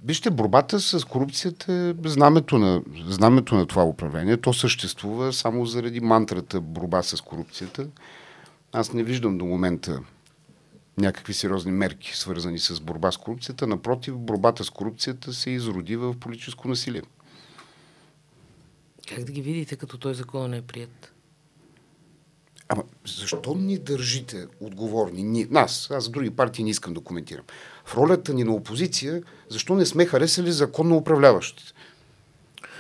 вижте, 0.06 0.30
борбата 0.30 0.80
с 0.80 1.06
корупцията 1.06 1.74
е 1.74 2.10
знамето 2.10 2.58
на, 2.58 2.84
знамето 3.08 3.56
на 3.56 3.66
това 3.66 3.84
управление. 3.84 4.38
То 4.38 4.54
съществува 4.54 5.34
само 5.34 5.66
заради 5.66 6.00
мантрата 6.00 6.62
борба 6.62 7.02
с 7.04 7.22
корупцията. 7.22 7.88
Аз 8.74 8.94
не 8.94 9.04
виждам 9.04 9.38
до 9.38 9.46
момента 9.46 10.00
някакви 10.98 11.34
сериозни 11.34 11.72
мерки, 11.72 12.18
свързани 12.18 12.60
с 12.60 12.80
борба 12.80 13.12
с 13.12 13.18
корупцията. 13.18 13.68
Напротив, 13.68 14.18
борбата 14.18 14.64
с 14.64 14.70
корупцията 14.70 15.34
се 15.34 15.50
изроди 15.50 15.96
в 15.96 16.16
политическо 16.20 16.68
насилие. 16.68 17.02
Как 19.08 19.24
да 19.24 19.32
ги 19.32 19.42
видите, 19.42 19.76
като 19.76 19.98
той 19.98 20.14
закон 20.14 20.50
не 20.50 20.58
е 20.58 20.62
прият? 20.62 21.11
Ама 22.74 22.84
защо 23.20 23.56
ни 23.56 23.78
държите 23.78 24.46
отговорни? 24.60 25.24
Ни, 25.24 25.48
нас, 25.50 25.92
аз 25.92 26.10
други 26.10 26.30
партии 26.30 26.64
не 26.64 26.70
искам 26.70 26.94
да 26.94 27.02
коментирам. 27.02 27.44
В 27.86 27.98
ролята 27.98 28.34
ни 28.34 28.44
на 28.44 28.54
опозиция, 28.54 29.24
защо 29.50 29.76
не 29.76 29.86
сме 29.86 30.06
харесали 30.06 30.52
законно 30.52 30.98
управляващите? 30.98 31.74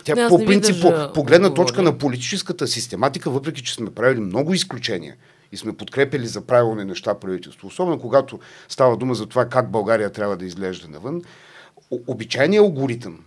Тя 0.03 0.15
не, 0.15 0.27
по 0.27 0.45
принцип, 0.45 0.81
по, 0.81 1.13
по 1.13 1.23
гледна 1.23 1.53
точка 1.53 1.81
на 1.81 1.97
политическата 1.97 2.67
систематика, 2.67 3.29
въпреки 3.29 3.63
че 3.63 3.73
сме 3.73 3.91
правили 3.91 4.19
много 4.19 4.53
изключения 4.53 5.15
и 5.51 5.57
сме 5.57 5.77
подкрепили 5.77 6.27
за 6.27 6.41
правилни 6.41 6.85
неща 6.85 7.13
правителство, 7.13 7.67
особено 7.67 7.99
когато 7.99 8.39
става 8.69 8.97
дума 8.97 9.15
за 9.15 9.25
това 9.25 9.45
как 9.45 9.71
България 9.71 10.09
трябва 10.09 10.37
да 10.37 10.45
изглежда 10.45 10.87
навън, 10.87 11.21
обичайният 12.07 12.63
алгоритъм 12.63 13.19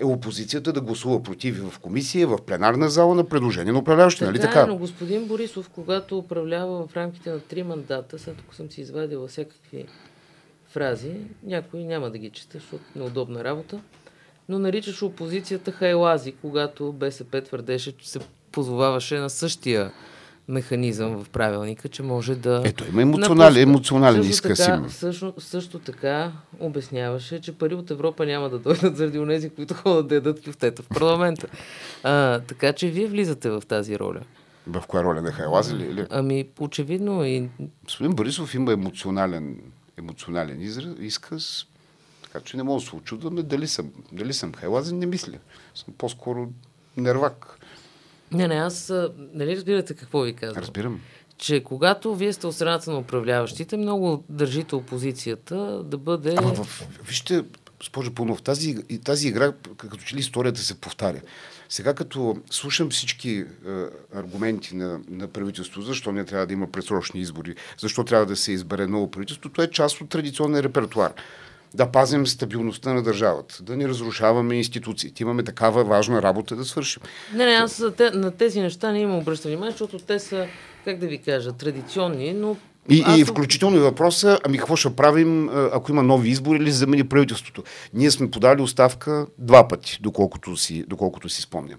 е 0.00 0.04
опозицията 0.04 0.72
да 0.72 0.80
гласува 0.80 1.22
против 1.22 1.70
в 1.70 1.78
комисия, 1.78 2.28
в 2.28 2.38
пленарна 2.46 2.90
зала 2.90 3.14
на 3.14 3.24
предложение 3.24 3.72
на 3.72 3.78
управляващи, 3.78 4.24
нали 4.24 4.40
така? 4.40 4.60
Е, 4.60 4.66
но 4.66 4.76
господин 4.76 5.26
Борисов, 5.26 5.70
когато 5.70 6.18
управлява 6.18 6.86
в 6.86 6.96
рамките 6.96 7.30
на 7.30 7.40
три 7.40 7.62
мандата, 7.62 8.18
след 8.18 8.36
като 8.36 8.54
съм 8.54 8.70
си 8.70 8.80
извадила 8.80 9.28
всякакви 9.28 9.86
фрази, 10.68 11.12
някои 11.42 11.84
няма 11.84 12.10
да 12.10 12.18
ги 12.18 12.30
чета, 12.30 12.58
защото 12.58 12.84
неудобна 12.96 13.44
работа, 13.44 13.80
но 14.48 14.58
наричаше 14.58 15.04
опозицията 15.04 15.72
хайлази, 15.72 16.32
когато 16.32 16.92
БСП 16.92 17.42
твърдеше, 17.42 17.96
че 17.96 18.10
се 18.10 18.18
позоваваше 18.52 19.18
на 19.18 19.30
същия 19.30 19.92
механизъм 20.50 21.24
в 21.24 21.28
правилника, 21.28 21.88
че 21.88 22.02
може 22.02 22.34
да... 22.34 22.62
Ето, 22.64 22.84
има 22.88 23.02
емоционален, 23.02 23.62
емоционален 23.62 24.22
изказ. 24.22 24.58
Така, 24.58 24.88
също, 24.88 25.34
също 25.38 25.78
така 25.78 26.32
обясняваше, 26.60 27.40
че 27.40 27.52
пари 27.52 27.74
от 27.74 27.90
Европа 27.90 28.26
няма 28.26 28.50
да 28.50 28.58
дойдат 28.58 28.96
заради 28.96 29.18
онези, 29.18 29.50
които 29.50 29.74
ходят 29.74 30.08
да 30.08 30.14
ядат 30.14 30.44
кюфтета 30.44 30.82
в 30.82 30.88
парламента. 30.88 31.46
А, 32.02 32.40
така 32.40 32.72
че 32.72 32.90
вие 32.90 33.06
влизате 33.06 33.50
в 33.50 33.62
тази 33.68 33.98
роля. 33.98 34.20
В 34.66 34.84
коя 34.88 35.04
роля? 35.04 35.22
На 35.22 35.32
Хайлази 35.32 35.74
ли? 35.74 35.84
Или? 35.84 36.06
Ами, 36.10 36.48
очевидно 36.60 37.24
и... 37.24 37.48
Господин 37.84 38.12
Борисов 38.12 38.54
има 38.54 38.72
емоционален, 38.72 39.56
емоционален 39.98 40.62
израз, 40.62 40.94
изказ, 41.00 41.66
така 42.22 42.40
че 42.40 42.56
не 42.56 42.62
мога 42.62 42.80
да 42.80 42.86
се 42.86 42.96
очудваме 42.96 43.42
дали 43.42 43.68
съм, 43.68 43.90
дали 44.12 44.32
съм 44.32 44.52
Хайлази, 44.54 44.94
не 44.94 45.06
мисля. 45.06 45.38
Съм 45.74 45.94
по-скоро 45.98 46.48
нервак. 46.96 47.58
Не, 48.32 48.48
не, 48.48 48.54
аз... 48.54 48.92
Нали 49.34 49.56
разбирате 49.56 49.94
какво 49.94 50.20
ви 50.20 50.32
казвам? 50.32 50.62
Разбирам. 50.62 51.00
Че 51.38 51.64
когато 51.64 52.14
вие 52.14 52.32
сте 52.32 52.46
от 52.46 52.54
страната 52.54 52.90
на 52.90 52.98
управляващите, 52.98 53.76
много 53.76 54.24
държите 54.28 54.74
опозицията 54.74 55.82
да 55.84 55.98
бъде... 55.98 56.34
Ама 56.38 56.54
в, 56.54 56.88
вижте, 57.06 57.44
госпожо 57.78 58.14
Пълнов, 58.14 58.42
тази, 58.42 58.76
тази 59.04 59.28
игра, 59.28 59.52
като 59.76 59.96
че 59.96 60.16
ли 60.16 60.20
историята 60.20 60.60
се 60.60 60.80
повтаря. 60.80 61.20
Сега 61.68 61.94
като 61.94 62.36
слушам 62.50 62.90
всички 62.90 63.30
е, 63.30 63.44
аргументи 64.14 64.76
на, 64.76 65.00
на 65.08 65.28
правителството, 65.28 65.82
защо 65.86 66.12
не 66.12 66.24
трябва 66.24 66.46
да 66.46 66.52
има 66.52 66.72
пресрочни 66.72 67.20
избори, 67.20 67.54
защо 67.78 68.04
трябва 68.04 68.26
да 68.26 68.36
се 68.36 68.52
избере 68.52 68.86
ново 68.86 69.10
правителство, 69.10 69.50
това 69.50 69.64
е 69.64 69.70
част 69.70 70.00
от 70.00 70.08
традиционния 70.08 70.62
репертуар. 70.62 71.12
Да 71.74 71.86
пазим 71.86 72.26
стабилността 72.26 72.94
на 72.94 73.02
държавата, 73.02 73.62
да 73.62 73.76
не 73.76 73.88
разрушаваме 73.88 74.54
институциите. 74.54 75.22
Имаме 75.22 75.42
такава 75.42 75.84
важна 75.84 76.22
работа 76.22 76.56
да 76.56 76.64
свършим. 76.64 77.02
Не, 77.34 77.46
не, 77.46 77.52
аз 77.52 77.82
на 78.14 78.30
тези 78.30 78.60
неща 78.60 78.92
не 78.92 79.00
имам 79.00 79.18
обръща 79.18 79.48
внимание, 79.48 79.70
защото 79.70 79.98
те 79.98 80.18
са, 80.18 80.46
как 80.84 80.98
да 80.98 81.06
ви 81.06 81.18
кажа, 81.18 81.52
традиционни, 81.52 82.32
но 82.32 82.56
и, 82.88 83.02
Аз... 83.06 83.18
и 83.18 83.24
включително 83.24 83.76
и 83.76 83.80
въпроса, 83.80 84.38
ами 84.44 84.58
какво 84.58 84.76
ще 84.76 84.96
правим, 84.96 85.50
ако 85.72 85.92
има 85.92 86.02
нови 86.02 86.28
избори 86.28 86.58
или 86.58 86.70
замени 86.70 87.04
правителството. 87.04 87.62
Ние 87.94 88.10
сме 88.10 88.30
подали 88.30 88.62
оставка 88.62 89.26
два 89.38 89.68
пъти, 89.68 89.98
доколкото 90.02 90.56
си, 90.56 90.84
доколкото 90.88 91.28
си 91.28 91.42
спомням. 91.42 91.78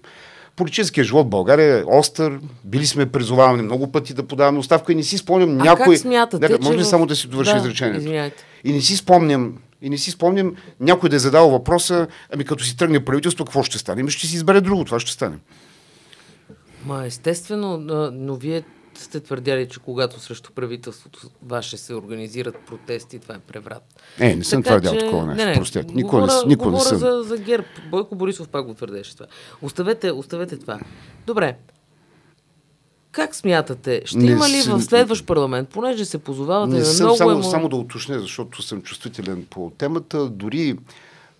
Политическия 0.56 1.04
живот 1.04 1.26
в 1.26 1.30
България 1.30 1.78
е 1.78 1.84
остър, 1.86 2.40
били 2.64 2.86
сме 2.86 3.06
призовавани 3.06 3.62
много 3.62 3.92
пъти 3.92 4.14
да 4.14 4.22
подаваме 4.22 4.58
оставка 4.58 4.92
и 4.92 4.94
не 4.94 5.02
си 5.02 5.18
спомням 5.18 5.50
а 5.50 5.64
някой... 5.64 5.94
Как 5.94 5.98
смятате, 5.98 6.48
Нека, 6.48 6.62
може 6.62 6.78
ли 6.78 6.82
в... 6.82 6.86
само 6.86 7.06
да 7.06 7.16
си 7.16 7.28
довърши 7.28 7.52
да, 7.52 7.58
изречението? 7.58 8.00
Извиняйте. 8.00 8.44
И 8.64 8.72
не 8.72 8.80
си 8.80 8.96
спомням 8.96 9.54
и 9.82 9.90
не 9.90 9.98
си 9.98 10.10
спомням 10.10 10.56
някой 10.80 11.08
да 11.08 11.16
е 11.16 11.18
задал 11.18 11.50
въпроса, 11.50 12.06
ами 12.34 12.44
като 12.44 12.64
си 12.64 12.76
тръгне 12.76 13.04
правителство, 13.04 13.44
какво 13.44 13.62
ще 13.62 13.78
стане? 13.78 14.00
Ами 14.00 14.10
ще 14.10 14.26
си 14.26 14.36
избере 14.36 14.60
друго, 14.60 14.84
това 14.84 15.00
ще 15.00 15.10
стане. 15.10 15.38
Ма 16.84 17.06
естествено, 17.06 17.78
но 18.12 18.34
вие 18.34 18.62
сте 18.94 19.20
твърдяли, 19.20 19.68
че 19.68 19.80
когато 19.80 20.20
срещу 20.20 20.52
правителството 20.52 21.20
ваше 21.42 21.76
се 21.76 21.94
организират 21.94 22.56
протести, 22.66 23.18
това 23.18 23.34
е 23.34 23.38
преврат. 23.38 23.82
Е, 24.20 24.36
не 24.36 24.44
съм 24.44 24.62
твърдял 24.62 24.98
такова 24.98 25.26
нещо. 25.26 25.44
Не, 25.44 25.50
не, 25.50 25.56
Простете. 25.56 25.94
Никога, 25.94 26.20
говоря, 26.20 26.42
не, 26.42 26.48
никога 26.48 26.70
говоря 26.70 26.92
не 26.92 26.98
съм. 26.98 26.98
За, 26.98 27.22
за 27.22 27.36
ГЕРБ. 27.38 27.66
Бойко 27.90 28.14
Борисов 28.14 28.48
пак 28.48 28.66
го 28.66 28.74
твърдеше 28.74 29.14
това. 29.14 29.26
Оставете, 29.62 30.10
оставете 30.10 30.58
това. 30.58 30.80
Добре. 31.26 31.56
Как 33.12 33.34
смятате? 33.34 34.02
Ще 34.04 34.18
не 34.18 34.30
има 34.30 34.48
ли 34.48 34.62
в 34.62 34.82
следващ 34.82 35.26
парламент, 35.26 35.68
понеже 35.68 36.04
се 36.04 36.18
позовавате 36.18 36.72
не 36.72 36.78
на 36.78 36.84
съм, 36.84 37.06
много... 37.06 37.18
Само, 37.18 37.30
емо... 37.30 37.42
само 37.42 37.68
да 37.68 37.76
уточня, 37.76 38.20
защото 38.20 38.62
съм 38.62 38.82
чувствителен 38.82 39.46
по 39.50 39.72
темата. 39.78 40.28
Дори 40.28 40.76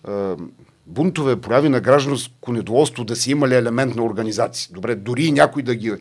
а, 0.03 0.35
бунтове, 0.87 1.41
прояви 1.41 1.69
на 1.69 1.79
гражданско 1.79 2.51
недоволство 2.51 3.03
да 3.03 3.15
си 3.15 3.31
имали 3.31 3.55
елемент 3.55 3.95
на 3.95 4.03
организации. 4.03 4.73
Добре, 4.73 4.95
дори 4.95 5.31
някой 5.31 5.63
да 5.63 5.75
ги 5.75 5.93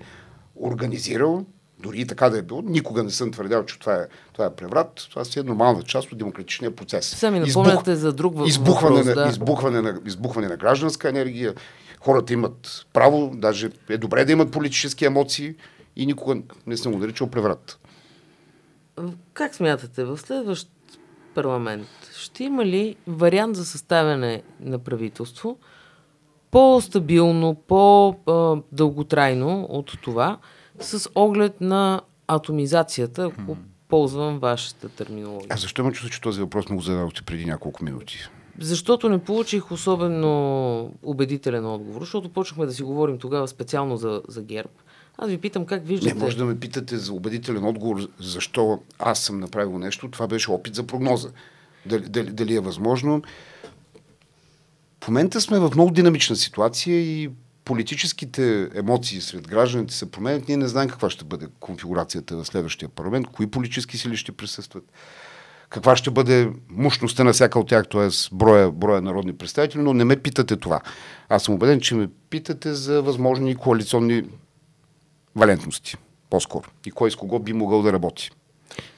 организирал, 0.57 1.45
дори 1.79 2.00
и 2.00 2.07
така 2.07 2.31
да 2.31 2.38
е 2.38 2.43
било, 2.43 2.62
никога 2.62 3.02
не 3.02 3.11
съм 3.11 3.33
твърдял, 3.33 3.64
че 3.64 3.79
това 3.79 3.95
е, 3.95 4.07
това 4.33 4.45
е 4.45 4.55
преврат. 4.55 5.07
Това 5.11 5.25
си 5.25 5.38
е 5.38 5.43
нормална 5.43 5.83
част 5.83 6.12
от 6.12 6.19
демократичния 6.19 6.76
процес. 6.76 7.07
Сами 7.07 7.41
напомняте 7.41 7.91
Избух... 7.91 8.02
за 8.02 8.12
друг 8.12 8.35
въпрос. 8.35 8.50
Избухване, 8.50 9.02
да. 9.02 9.25
на, 9.25 9.31
избухване, 9.31 9.83
на, 9.83 10.00
избухване 10.07 10.49
на 10.49 10.57
гражданска 10.57 11.09
енергия. 11.09 11.55
Хората 12.04 12.32
имат 12.32 12.87
право, 12.92 13.30
даже 13.35 13.71
е 13.88 13.99
добре 13.99 14.25
да 14.25 14.32
имат 14.32 14.52
политически 14.52 15.04
емоции 15.04 15.54
и 15.97 16.06
никога 16.06 16.42
не 16.66 16.76
съм 16.76 16.92
го 16.92 16.99
наричал 16.99 17.30
преврат. 17.30 17.78
Как 19.32 19.54
смятате, 19.54 20.04
в 20.04 20.18
следващ 20.18 20.68
парламент 21.35 21.88
ще 22.16 22.44
има 22.44 22.66
ли 22.66 22.97
вариант 23.06 23.56
за 23.56 23.64
съставяне 23.64 24.42
на 24.61 24.78
правителство 24.78 25.59
по-стабилно, 26.50 27.54
по-дълготрайно 27.54 29.66
от 29.71 29.92
това, 30.02 30.38
с 30.80 31.11
оглед 31.14 31.61
на 31.61 32.00
атомизацията, 32.28 33.25
ако 33.25 33.56
ползвам 33.88 34.38
вашата 34.38 34.88
терминология. 34.88 35.49
А 35.50 35.56
защо 35.56 35.85
ме 35.85 35.92
чувства, 35.92 36.11
че 36.11 36.21
този 36.21 36.40
въпрос 36.40 36.68
му 36.68 36.76
го 36.76 36.82
зададохте 36.82 37.23
преди 37.23 37.47
няколко 37.47 37.85
минути? 37.85 38.18
Защото 38.59 39.09
не 39.09 39.18
получих 39.18 39.73
особено 39.73 40.94
убедителен 41.02 41.66
отговор, 41.66 42.00
защото 42.00 42.28
почнахме 42.28 42.66
да 42.66 42.73
си 42.73 42.82
говорим 42.82 43.18
тогава 43.18 43.49
специално 43.49 43.97
за, 43.97 44.23
за 44.28 44.42
ГЕРБ. 44.42 44.71
Аз 45.18 45.30
ви 45.30 45.38
питам 45.38 45.66
как 45.66 45.87
виждате... 45.87 46.14
Не, 46.14 46.21
може 46.21 46.37
да 46.37 46.44
ме 46.44 46.61
питате 46.61 46.97
за 46.97 47.12
убедителен 47.12 47.64
отговор, 47.64 48.09
защо 48.18 48.80
аз 48.99 49.21
съм 49.21 49.40
направил 49.40 49.78
нещо. 49.78 50.11
Това 50.11 50.26
беше 50.26 50.50
опит 50.50 50.75
за 50.75 50.82
прогноза. 50.82 51.30
Дали, 51.86 52.08
дали, 52.08 52.30
дали 52.30 52.54
е 52.54 52.60
възможно. 52.60 53.23
В 55.04 55.08
момента 55.08 55.41
сме 55.41 55.58
в 55.58 55.71
много 55.75 55.91
динамична 55.91 56.36
ситуация 56.36 57.00
и 57.00 57.30
политическите 57.65 58.71
емоции 58.75 59.21
сред 59.21 59.49
гражданите 59.49 59.95
се 59.95 60.10
променят. 60.10 60.49
Ние 60.49 60.56
не 60.56 60.69
знаем 60.69 60.88
каква 60.88 61.10
ще 61.10 61.25
бъде 61.25 61.47
конфигурацията 61.60 62.36
в 62.36 62.45
следващия 62.45 62.88
парламент, 62.88 63.26
кои 63.26 63.47
политически 63.47 63.99
сили 63.99 64.17
ще 64.17 64.32
присъстват, 64.32 64.84
каква 65.73 65.97
ще 65.97 66.11
бъде 66.11 66.50
мощността 66.71 67.25
на 67.25 67.32
всяка 67.32 67.58
от 67.58 67.69
тях, 67.69 67.89
т.е. 67.89 68.08
Броя, 68.32 68.71
броя 68.71 69.02
народни 69.02 69.32
представители, 69.32 69.82
но 69.82 69.95
не 69.95 70.04
ме 70.04 70.17
питате 70.17 70.56
това. 70.56 70.80
Аз 71.28 71.43
съм 71.43 71.54
убеден, 71.54 71.80
че 71.80 71.95
ме 71.95 72.08
питате 72.30 72.75
за 72.75 73.02
възможни 73.02 73.54
коалиционни 73.54 74.25
валентности, 75.37 75.97
по-скоро. 76.30 76.69
И 76.87 76.91
кой 76.91 77.11
с 77.11 77.17
кого 77.17 77.39
би 77.39 77.52
могъл 77.52 77.82
да 77.82 77.93
работи. 77.93 78.30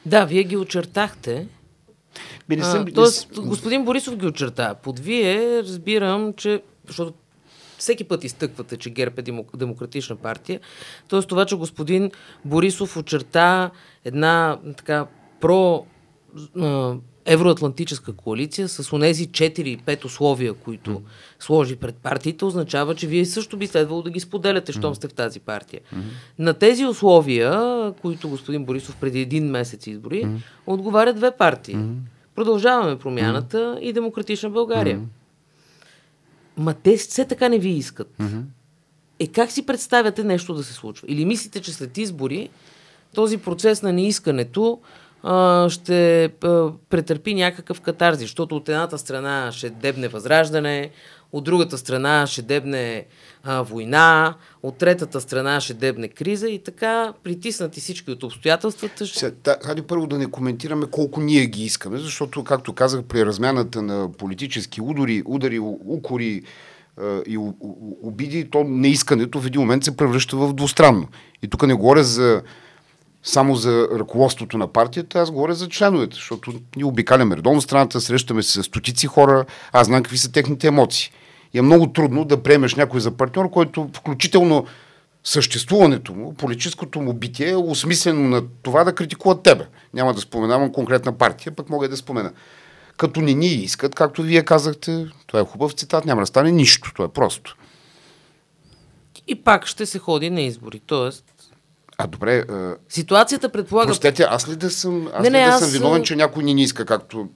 Да, 0.06 0.24
вие 0.24 0.44
ги 0.44 0.56
очертахте. 0.56 1.46
Би, 2.48 2.56
не 2.56 2.64
съм, 2.64 2.84
а, 2.88 2.92
тоест, 2.92 3.40
господин 3.40 3.84
Борисов 3.84 4.16
ги 4.16 4.26
очерта. 4.26 4.74
Под 4.74 4.98
вие 4.98 5.62
разбирам, 5.62 6.32
че 6.36 6.62
защото 6.86 7.14
всеки 7.78 8.04
път 8.04 8.24
изтъквате, 8.24 8.76
че 8.76 8.90
ГЕРБ 8.90 9.14
е 9.18 9.56
демократична 9.56 10.16
партия. 10.16 10.60
Тоест 11.08 11.28
това, 11.28 11.46
че 11.46 11.56
господин 11.56 12.10
Борисов 12.44 12.96
очерта 12.96 13.70
една 14.04 14.58
така 14.76 15.06
про 15.40 15.86
евроатлантическа 17.24 18.12
коалиция 18.12 18.68
с 18.68 18.92
онези 18.92 19.28
4-5 19.28 20.04
условия, 20.04 20.54
които 20.54 20.90
mm. 20.90 21.00
сложи 21.40 21.76
пред 21.76 21.96
партиите, 21.96 22.44
означава, 22.44 22.94
че 22.94 23.06
вие 23.06 23.26
също 23.26 23.56
би 23.56 23.66
следвало 23.66 24.02
да 24.02 24.10
ги 24.10 24.20
споделяте, 24.20 24.72
щом 24.72 24.94
mm. 24.94 24.96
сте 24.96 25.08
в 25.08 25.14
тази 25.14 25.40
партия. 25.40 25.80
Mm. 25.80 25.98
На 26.38 26.54
тези 26.54 26.86
условия, 26.86 27.92
които 28.02 28.28
господин 28.28 28.64
Борисов 28.64 28.96
преди 29.00 29.20
един 29.20 29.50
месец 29.50 29.86
избори, 29.86 30.24
mm. 30.24 30.36
отговарят 30.66 31.16
две 31.16 31.30
партии. 31.30 31.76
Mm. 31.76 31.94
Продължаваме 32.34 32.98
промяната 32.98 33.56
mm. 33.56 33.80
и 33.80 33.92
Демократична 33.92 34.50
България. 34.50 34.98
Mm. 34.98 35.04
Ма 36.56 36.74
те 36.74 36.96
все 36.96 37.24
така 37.24 37.48
не 37.48 37.58
ви 37.58 37.68
искат. 37.68 38.14
Mm-hmm. 38.20 38.42
Е 39.18 39.26
как 39.26 39.50
си 39.50 39.66
представяте 39.66 40.24
нещо 40.24 40.54
да 40.54 40.64
се 40.64 40.72
случва? 40.72 41.06
Или 41.10 41.24
мислите, 41.24 41.60
че 41.60 41.72
след 41.72 41.98
избори 41.98 42.48
този 43.14 43.38
процес 43.38 43.82
на 43.82 43.92
неискането 43.92 44.80
ще 45.68 46.30
претърпи 46.88 47.34
някакъв 47.34 47.80
катарзи, 47.80 48.24
защото 48.24 48.56
от 48.56 48.68
едната 48.68 48.98
страна 48.98 49.52
ще 49.52 49.70
дебне 49.70 50.08
възраждане, 50.08 50.90
от 51.32 51.44
другата 51.44 51.78
страна 51.78 52.26
ще 52.26 52.42
дебне 52.42 53.06
война, 53.46 54.34
от 54.62 54.78
третата 54.78 55.20
страна 55.20 55.60
ще 55.60 55.74
дебне 55.74 56.08
криза 56.08 56.48
и 56.48 56.58
така 56.58 57.12
притиснати 57.24 57.80
всички 57.80 58.10
от 58.10 58.22
обстоятелствата. 58.22 59.06
Ще... 59.06 59.18
Сега, 59.18 59.56
хайде 59.62 59.82
първо 59.82 60.06
да 60.06 60.18
не 60.18 60.26
коментираме 60.26 60.86
колко 60.90 61.20
ние 61.20 61.46
ги 61.46 61.64
искаме, 61.64 61.98
защото, 61.98 62.44
както 62.44 62.72
казах, 62.72 63.02
при 63.02 63.26
размяната 63.26 63.82
на 63.82 64.12
политически 64.12 64.80
удари, 64.80 65.22
удари 65.26 65.58
укори 65.88 66.42
и 67.26 67.38
обиди, 68.02 68.50
то 68.50 68.64
неискането 68.64 69.40
в 69.40 69.46
един 69.46 69.60
момент 69.60 69.84
се 69.84 69.96
превръща 69.96 70.36
в 70.36 70.52
двустранно. 70.52 71.08
И 71.42 71.48
тук 71.48 71.66
не 71.66 71.74
говоря 71.74 72.04
за 72.04 72.42
само 73.24 73.54
за 73.54 73.88
ръководството 73.92 74.58
на 74.58 74.66
партията, 74.68 75.18
аз 75.18 75.30
говоря 75.30 75.54
за 75.54 75.68
членовете, 75.68 76.14
защото 76.14 76.52
ние 76.76 76.84
обикаляме 76.84 77.36
редовно 77.36 77.60
страната, 77.60 78.00
срещаме 78.00 78.42
се 78.42 78.62
с 78.62 78.62
стотици 78.62 79.06
хора, 79.06 79.44
аз 79.72 79.86
знам 79.86 80.02
какви 80.02 80.18
са 80.18 80.32
техните 80.32 80.66
емоции. 80.66 81.10
И 81.54 81.58
е 81.58 81.62
много 81.62 81.92
трудно 81.92 82.24
да 82.24 82.42
приемеш 82.42 82.74
някой 82.74 83.00
за 83.00 83.10
партньор, 83.10 83.50
който 83.50 83.90
включително 83.96 84.66
съществуването 85.24 86.14
му, 86.14 86.34
политическото 86.34 87.00
му 87.00 87.12
битие 87.12 87.50
е 87.50 87.56
осмислено 87.56 88.28
на 88.28 88.42
това 88.62 88.84
да 88.84 88.94
критикуват 88.94 89.42
тебе. 89.42 89.66
Няма 89.94 90.14
да 90.14 90.20
споменавам 90.20 90.72
конкретна 90.72 91.18
партия, 91.18 91.52
пък 91.52 91.70
мога 91.70 91.88
да 91.88 91.96
спомена. 91.96 92.32
Като 92.96 93.20
не 93.20 93.34
ни 93.34 93.46
искат, 93.46 93.94
както 93.94 94.22
вие 94.22 94.42
казахте, 94.42 95.06
това 95.26 95.40
е 95.40 95.44
хубав 95.44 95.72
цитат, 95.72 96.04
няма 96.04 96.22
да 96.22 96.26
стане 96.26 96.52
нищо, 96.52 96.92
това 96.94 97.04
е 97.04 97.08
просто. 97.08 97.56
И 99.26 99.34
пак 99.34 99.66
ще 99.66 99.86
се 99.86 99.98
ходи 99.98 100.30
на 100.30 100.40
избори, 100.40 100.80
т.е. 100.80 101.33
А 101.98 102.06
добре. 102.06 102.44
А... 102.48 102.76
Ситуацията 102.88 103.48
предполага. 103.48 103.86
Простете, 103.86 104.22
аз 104.22 104.48
ли 104.48 104.56
да 104.56 104.70
съм, 104.70 105.08
аз 105.14 105.22
не, 105.22 105.30
не, 105.30 105.38
ли 105.38 105.44
да 105.44 105.48
аз... 105.48 105.60
съм 105.60 105.70
виновен, 105.70 106.02
че 106.02 106.16
някой 106.16 106.42
ни 106.42 106.54
не 106.54 106.62
иска, 106.62 106.84
както 106.84 107.28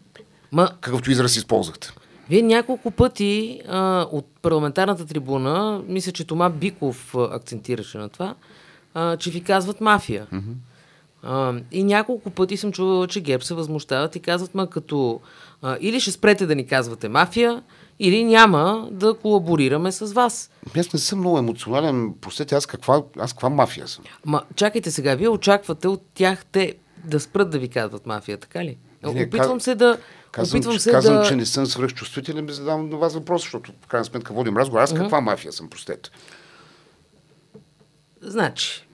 Ма... 0.52 0.70
какъвто 0.80 1.10
израз 1.10 1.36
използвахте? 1.36 1.92
Вие 2.30 2.42
няколко 2.42 2.90
пъти 2.90 3.60
а, 3.68 4.06
от 4.12 4.26
парламентарната 4.42 5.06
трибуна, 5.06 5.82
мисля, 5.88 6.12
че 6.12 6.26
Тома 6.26 6.48
Биков 6.48 7.14
акцентираше 7.14 7.98
на 7.98 8.08
това, 8.08 8.34
а, 8.94 9.16
че 9.16 9.30
ви 9.30 9.40
казват 9.40 9.80
мафия. 9.80 10.26
Mm-hmm. 10.32 10.54
А, 11.22 11.54
и 11.72 11.84
няколко 11.84 12.30
пъти 12.30 12.56
съм 12.56 12.72
чувала, 12.72 13.06
че 13.06 13.20
геп 13.20 13.44
се 13.44 13.54
възмущават 13.54 14.16
и 14.16 14.20
казват, 14.20 14.54
ма 14.54 14.70
като 14.70 15.20
а, 15.62 15.76
или 15.80 16.00
ще 16.00 16.12
спрете 16.12 16.46
да 16.46 16.54
ни 16.54 16.66
казвате 16.66 17.08
мафия, 17.08 17.62
или 17.98 18.24
няма 18.24 18.88
да 18.90 19.14
колаборираме 19.14 19.92
с 19.92 20.12
вас. 20.12 20.50
Аз 20.76 20.92
не 20.92 20.98
съм 20.98 21.18
много 21.18 21.38
емоционален. 21.38 22.14
Простете, 22.20 22.54
аз 22.54 22.66
каква, 22.66 23.02
аз 23.18 23.32
каква 23.32 23.48
мафия 23.48 23.88
съм? 23.88 24.04
Ма, 24.24 24.42
чакайте 24.54 24.90
сега, 24.90 25.14
вие 25.14 25.28
очаквате 25.28 25.88
от 25.88 26.02
тях 26.14 26.44
те 26.44 26.74
да 27.04 27.20
спрат 27.20 27.50
да 27.50 27.58
ви 27.58 27.68
казват 27.68 28.06
мафия, 28.06 28.38
така 28.38 28.64
ли? 28.64 28.78
Не, 29.02 29.24
Опитвам 29.24 29.56
каз... 29.56 29.64
се 29.64 29.74
да 29.74 29.98
Казвам, 30.32 30.58
Опитвам 30.58 30.74
че, 30.74 30.80
се 30.80 30.90
казвам 30.90 31.16
да... 31.16 31.24
че 31.24 31.36
не 31.36 31.46
съм 31.46 31.66
свръхчувствителен, 31.66 32.44
ми 32.44 32.52
задавам 32.52 32.88
на 32.88 32.96
вас 32.96 33.14
въпрос, 33.14 33.42
защото 33.42 33.72
в 33.82 33.86
крайна 33.86 34.04
сметка 34.04 34.34
водим 34.34 34.56
разговор. 34.56 34.80
Аз 34.80 34.94
каква 34.94 35.20
мафия 35.20 35.52
съм, 35.52 35.70
простете? 35.70 36.10
Значи, 38.22 38.86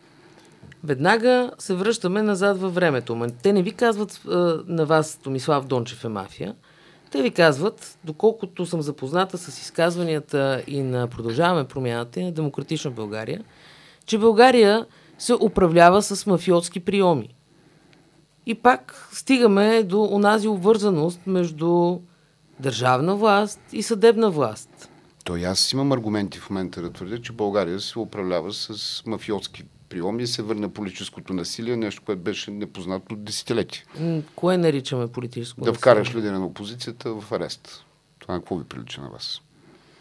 веднага 0.85 1.51
се 1.59 1.75
връщаме 1.75 2.23
назад 2.23 2.61
във 2.61 2.75
времето. 2.75 3.27
Те 3.43 3.53
не 3.53 3.63
ви 3.63 3.73
казват 3.73 4.21
а, 4.29 4.63
на 4.67 4.87
вас, 4.87 5.19
Томислав 5.23 5.65
Дончев 5.65 6.05
е 6.05 6.09
мафия. 6.09 6.55
Те 7.15 7.23
ви 7.23 7.31
казват, 7.31 7.99
доколкото 8.05 8.67
съм 8.67 8.83
запозната 8.83 9.39
с 9.39 9.59
изказванията 9.59 10.65
и 10.67 10.83
на 10.83 11.07
Продължаваме 11.09 11.69
промяната 11.69 12.21
и 12.21 12.25
на 12.25 12.33
Демократична 12.33 12.91
България, 12.91 13.45
че 14.07 14.19
България 14.19 14.87
се 15.19 15.35
управлява 15.35 16.03
с 16.03 16.27
мафиотски 16.27 16.81
приеми. 16.81 17.35
И 18.47 18.55
пак 18.55 19.09
стигаме 19.13 19.83
до 19.83 20.03
онази 20.03 20.49
обвързаност 20.49 21.21
между 21.27 21.99
държавна 22.61 23.17
власт 23.17 23.61
и 23.73 23.83
съдебна 23.83 24.31
власт. 24.31 24.91
То 25.25 25.37
и 25.37 25.45
аз 25.45 25.73
имам 25.73 25.93
аргументи 25.93 26.39
в 26.39 26.51
момента 26.51 26.83
да 26.83 26.93
твърдя, 26.93 27.19
че 27.19 27.33
България 27.33 27.81
се 27.81 27.99
управлява 27.99 28.53
с 28.53 29.03
мафиотски 29.07 29.65
приеми 29.95 30.23
и 30.23 30.27
се 30.27 30.43
върна 30.43 30.69
политическото 30.69 31.33
насилие, 31.33 31.77
нещо, 31.77 32.03
което 32.07 32.23
беше 32.23 32.51
непознато. 32.51 33.17
М, 34.01 34.23
Кое 34.37 34.57
наричаме 34.57 35.07
политическо 35.07 35.61
Да 35.61 35.67
насилие? 35.67 35.79
вкараш 35.79 36.15
лидера 36.15 36.39
на 36.39 36.47
опозицията 36.47 37.15
в 37.15 37.33
арест. 37.33 37.85
Това 38.19 38.35
на 38.35 38.41
какво 38.41 38.57
ви 38.57 38.65
прилича 38.65 39.01
на 39.01 39.09
вас? 39.09 39.41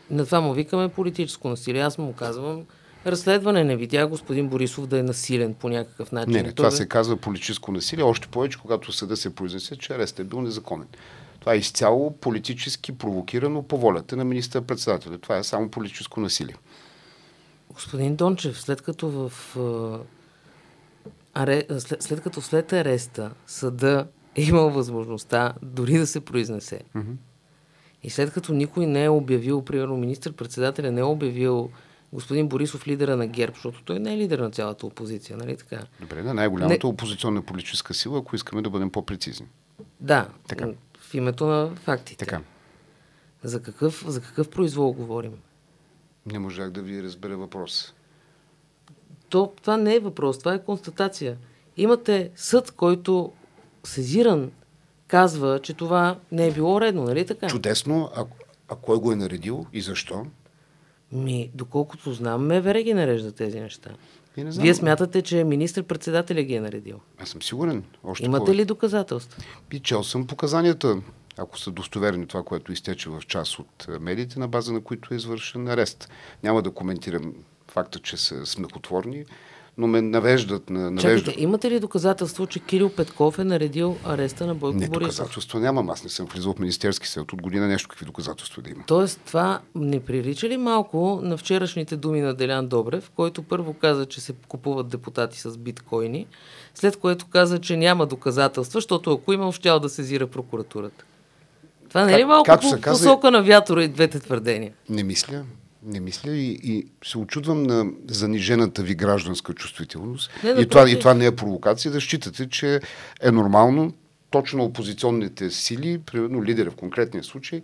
На 0.09 0.25
това 0.25 0.41
му 0.41 0.53
викаме 0.53 0.89
политическо 0.89 1.49
насилие. 1.49 1.81
Аз 1.81 1.97
му 1.97 2.13
казвам 2.13 2.63
разследване. 3.05 3.63
Не 3.63 3.75
видя 3.75 4.07
господин 4.07 4.47
Борисов 4.47 4.87
да 4.87 4.99
е 4.99 5.03
насилен 5.03 5.53
по 5.53 5.69
някакъв 5.69 6.11
начин. 6.11 6.33
Не, 6.33 6.43
не, 6.43 6.51
това 6.51 6.69
бе- 6.69 6.75
се 6.75 6.87
казва 6.87 7.17
политическо 7.17 7.71
насилие, 7.71 8.03
още 8.03 8.27
повече, 8.27 8.57
когато 8.57 8.91
съда 8.91 9.17
се 9.17 9.35
произнесе, 9.35 9.75
че 9.75 9.93
арестът 9.93 10.19
е 10.19 10.23
бил 10.23 10.41
незаконен. 10.41 10.87
Това 11.39 11.53
е 11.53 11.57
изцяло 11.57 12.17
политически 12.17 12.91
провокирано 12.91 13.63
по 13.63 13.77
волята 13.77 14.15
на 14.15 14.23
министър-председателя. 14.23 15.17
Това 15.17 15.37
е 15.37 15.43
само 15.43 15.69
политическо 15.69 16.19
насилие. 16.19 16.55
Господин 17.73 18.15
Дончев, 18.15 18.61
след 18.61 18.81
като 18.81 19.09
в... 19.09 19.57
аре, 21.33 21.63
след, 21.79 22.01
след 22.01 22.21
като 22.21 22.41
след 22.41 22.73
ареста 22.73 23.31
съда 23.47 24.07
е 24.35 24.41
имал 24.41 24.69
възможността 24.69 25.53
дори 25.61 25.97
да 25.97 26.07
се 26.07 26.19
произнесе. 26.19 26.81
И 28.03 28.09
след 28.09 28.33
като 28.33 28.53
никой 28.53 28.85
не 28.85 29.03
е 29.03 29.09
обявил, 29.09 29.65
примерно 29.65 29.97
министър-председателя 29.97 30.91
не 30.91 31.01
е 31.01 31.03
обявил 31.03 31.69
господин 32.13 32.47
Борисов 32.47 32.87
лидера 32.87 33.17
на 33.17 33.27
ГЕРБ, 33.27 33.53
защото 33.55 33.83
той 33.83 33.99
не 33.99 34.13
е 34.13 34.17
лидер 34.17 34.39
на 34.39 34.51
цялата 34.51 34.85
опозиция, 34.85 35.37
нали 35.37 35.57
така? 35.57 35.79
Добре, 36.01 36.23
на 36.23 36.33
най-голямата 36.33 36.87
опозиционна 36.87 37.41
политическа 37.41 37.93
сила, 37.93 38.19
ако 38.19 38.35
искаме 38.35 38.61
да 38.61 38.69
бъдем 38.69 38.89
по-прецизни. 38.89 39.47
Да, 39.99 40.29
Така. 40.47 40.67
в 40.99 41.13
името 41.13 41.45
на 41.45 41.75
фактите. 41.75 42.25
Така. 42.25 42.41
За 43.43 43.61
какъв, 43.61 44.03
за 44.07 44.21
какъв 44.21 44.49
произвол 44.49 44.93
говорим? 44.93 45.33
Не 46.25 46.39
можах 46.39 46.71
да 46.71 46.81
ви 46.81 47.03
разбера 47.03 47.37
въпрос. 47.37 47.93
То, 49.29 49.53
това 49.61 49.77
не 49.77 49.95
е 49.95 49.99
въпрос, 49.99 50.39
това 50.39 50.53
е 50.53 50.63
констатация. 50.63 51.37
Имате 51.77 52.31
съд, 52.35 52.71
който 52.71 53.31
сезиран 53.83 54.51
казва, 55.07 55.59
че 55.63 55.73
това 55.73 56.19
не 56.31 56.47
е 56.47 56.51
било 56.51 56.81
редно, 56.81 57.03
нали 57.03 57.25
така? 57.25 57.47
Чудесно, 57.47 58.09
а, 58.15 58.25
а 58.69 58.75
кой 58.75 58.97
го 58.97 59.11
е 59.11 59.15
наредил 59.15 59.65
и 59.73 59.81
защо? 59.81 60.25
Ми, 61.11 61.51
доколкото 61.53 62.13
знам, 62.13 62.47
МВР 62.47 62.81
ги 62.81 62.93
нарежда 62.93 63.31
тези 63.31 63.59
неща. 63.59 63.89
И 64.37 64.43
не 64.43 64.51
знам. 64.51 64.63
Вие 64.63 64.73
смятате, 64.73 65.21
че 65.21 65.43
министър-председателя 65.43 66.43
ги 66.43 66.53
е 66.53 66.61
наредил. 66.61 66.99
Аз 67.17 67.29
съм 67.29 67.41
сигурен. 67.41 67.83
Още 68.03 68.25
Имате 68.25 68.45
повече. 68.45 68.61
ли 68.61 68.65
доказателства? 68.65 69.43
И 69.71 69.79
чел 69.79 70.03
съм 70.03 70.27
показанията, 70.27 71.01
ако 71.37 71.59
са 71.59 71.71
достоверни 71.71 72.27
това, 72.27 72.43
което 72.43 72.71
изтече 72.71 73.09
в 73.09 73.21
част 73.27 73.59
от 73.59 73.87
е, 73.89 73.99
медиите, 73.99 74.39
на 74.39 74.47
база 74.47 74.73
на 74.73 74.81
които 74.81 75.13
е 75.13 75.17
извършен 75.17 75.67
арест. 75.67 76.09
Няма 76.43 76.61
да 76.61 76.71
коментирам 76.71 77.33
факта, 77.67 77.99
че 77.99 78.17
са 78.17 78.45
смехотворни, 78.45 79.25
но 79.77 79.87
ме 79.87 80.01
навеждат 80.01 80.69
на... 80.69 80.91
Навеждат. 80.91 81.25
Чакайте, 81.25 81.41
имате 81.41 81.71
ли 81.71 81.79
доказателство, 81.79 82.47
че 82.47 82.59
Кирил 82.59 82.89
Петков 82.89 83.39
е 83.39 83.43
наредил 83.43 83.97
ареста 84.03 84.47
на 84.47 84.55
Бойко 84.55 84.77
Не, 84.77 84.87
Борисов? 84.87 85.15
доказателства 85.15 85.59
нямам. 85.59 85.89
Аз 85.89 86.03
не 86.03 86.09
съм 86.09 86.25
влизал 86.25 86.53
в 86.53 86.59
Министерски 86.59 87.07
съвет 87.07 87.33
от 87.33 87.41
година 87.41 87.67
нещо, 87.67 87.89
какви 87.89 88.05
доказателства 88.05 88.61
да 88.61 88.69
има. 88.69 88.83
Тоест, 88.87 89.21
това 89.25 89.61
не 89.75 89.99
прилича 89.99 90.49
ли 90.49 90.57
малко 90.57 91.19
на 91.23 91.37
вчерашните 91.37 91.97
думи 91.97 92.21
на 92.21 92.33
Делян 92.33 92.67
Добрев, 92.67 93.11
който 93.15 93.43
първо 93.43 93.73
каза, 93.73 94.05
че 94.05 94.21
се 94.21 94.33
купуват 94.47 94.87
депутати 94.87 95.39
с 95.39 95.57
биткоини, 95.57 96.27
след 96.75 96.97
което 96.97 97.27
каза, 97.27 97.59
че 97.61 97.77
няма 97.77 98.05
доказателства, 98.05 98.77
защото 98.77 99.13
ако 99.13 99.33
имал, 99.33 99.51
щял 99.51 99.79
да 99.79 99.89
сезира 99.89 100.27
прокуратурата. 100.27 101.05
Това 101.93 102.05
не 102.05 102.13
е 102.13 102.17
ли 102.17 102.21
Как- 102.21 102.27
малко 102.27 102.43
както 102.45 102.63
по 102.63 102.75
се 102.75 102.81
казва- 102.81 103.05
посока 103.05 103.31
на 103.31 103.43
вятъра 103.43 103.83
и 103.83 103.87
двете 103.87 104.19
твърдения? 104.19 104.71
Не 104.89 105.03
мисля. 105.03 105.43
Не 105.85 105.99
мисля 105.99 106.31
и, 106.31 106.59
и 106.63 106.87
се 107.05 107.17
очудвам 107.17 107.63
на 107.63 107.85
занижената 108.07 108.83
ви 108.83 108.95
гражданска 108.95 109.53
чувствителност. 109.53 110.31
Не, 110.43 110.49
и, 110.49 110.53
напротив. 110.53 110.69
това, 110.69 110.89
и 110.89 110.99
това 110.99 111.13
не 111.13 111.25
е 111.25 111.31
провокация 111.31 111.91
да 111.91 112.01
считате, 112.01 112.49
че 112.49 112.79
е 113.21 113.31
нормално 113.31 113.93
точно 114.29 114.63
опозиционните 114.63 115.49
сили, 115.49 115.97
примерно 115.97 116.43
лидера 116.43 116.71
в 116.71 116.75
конкретния 116.75 117.23
случай, 117.23 117.61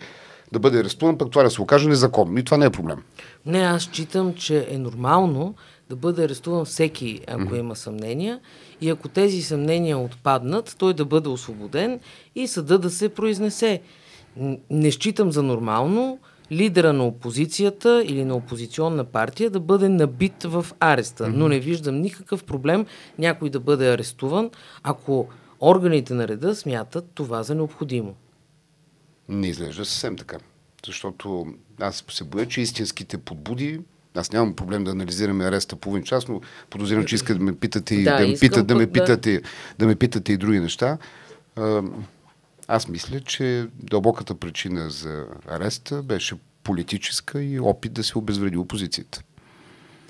да 0.52 0.60
бъде 0.60 0.80
арестуван, 0.80 1.18
пък 1.18 1.32
това 1.32 1.44
да 1.44 1.50
се 1.50 1.62
окаже 1.62 1.90
незаконно. 1.90 2.38
И 2.40 2.44
това 2.44 2.58
не 2.58 2.66
е 2.66 2.70
проблем. 2.70 2.98
Не, 3.46 3.60
аз 3.60 3.82
считам, 3.84 4.34
че 4.34 4.68
е 4.70 4.78
нормално 4.78 5.56
да 5.90 5.96
бъде 5.96 6.24
арестуван 6.24 6.66
всеки, 6.66 7.20
ако 7.28 7.56
има 7.56 7.76
съмнения. 7.76 8.40
И 8.82 8.90
ако 8.90 9.08
тези 9.08 9.42
съмнения 9.42 9.98
отпаднат, 9.98 10.76
той 10.78 10.94
да 10.94 11.06
бъде 11.06 11.30
освободен 11.30 12.00
и 12.36 12.48
съда 12.48 12.80
да 12.80 12.90
се 12.90 13.10
произнесе. 13.10 13.82
Не 14.70 14.92
считам 14.92 15.32
за 15.32 15.44
нормално 15.44 16.20
лидера 16.52 16.94
на 16.94 17.06
опозицията 17.06 18.04
или 18.08 18.26
на 18.26 18.36
опозиционна 18.36 19.04
партия 19.04 19.50
да 19.50 19.60
бъде 19.60 19.90
набит 19.90 20.44
в 20.44 20.66
ареста. 20.80 21.28
Но 21.28 21.48
не 21.48 21.60
виждам 21.60 22.02
никакъв 22.02 22.44
проблем 22.44 22.86
някой 23.20 23.50
да 23.50 23.60
бъде 23.60 23.94
арестуван, 23.94 24.50
ако 24.84 25.28
органите 25.62 26.14
на 26.14 26.28
реда 26.28 26.56
смятат 26.56 27.06
това 27.14 27.44
за 27.44 27.56
необходимо. 27.56 28.16
Не 29.30 29.48
изглежда 29.48 29.86
съвсем 29.86 30.16
така. 30.16 30.38
Защото 30.86 31.48
аз 31.80 32.04
се 32.10 32.24
боя, 32.24 32.46
че 32.46 32.62
истинските 32.62 33.18
подбуди 33.18 33.80
аз 34.16 34.32
нямам 34.32 34.56
проблем 34.56 34.84
да 34.84 34.92
анализираме 34.92 35.46
ареста 35.46 35.76
половин 35.76 36.04
час, 36.04 36.28
но 36.28 36.42
подозирам, 36.70 37.06
че 37.06 37.16
искате 37.16 37.40
да 37.40 37.46
ме 37.46 37.56
питате 37.56 37.96
и 37.96 38.04
Да, 38.04 38.18
да, 38.18 38.28
ме 38.28 38.36
питат, 38.40 38.68
да, 38.68 38.76
ме 38.76 38.88
питате, 38.88 39.42
да 39.80 39.88
ме 39.88 39.96
питате 39.96 40.34
и 40.34 40.38
други 40.38 40.60
неща. 40.60 40.98
Аз 42.72 42.88
мисля, 42.88 43.20
че 43.20 43.68
дълбоката 43.74 44.36
причина 44.36 44.90
за 44.90 45.26
ареста 45.48 46.04
беше 46.04 46.36
политическа 46.64 47.44
и 47.44 47.60
опит 47.60 47.94
да 47.94 48.04
се 48.04 48.18
обезвреди 48.18 48.58
опозицията. 48.58 49.22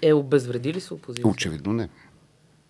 Е, 0.02 0.13
обезвреди 0.13 0.74
ли 0.74 0.82
се 0.82 0.93
опозицията? 0.93 1.28
Очевидно 1.28 1.74
не. 1.74 1.89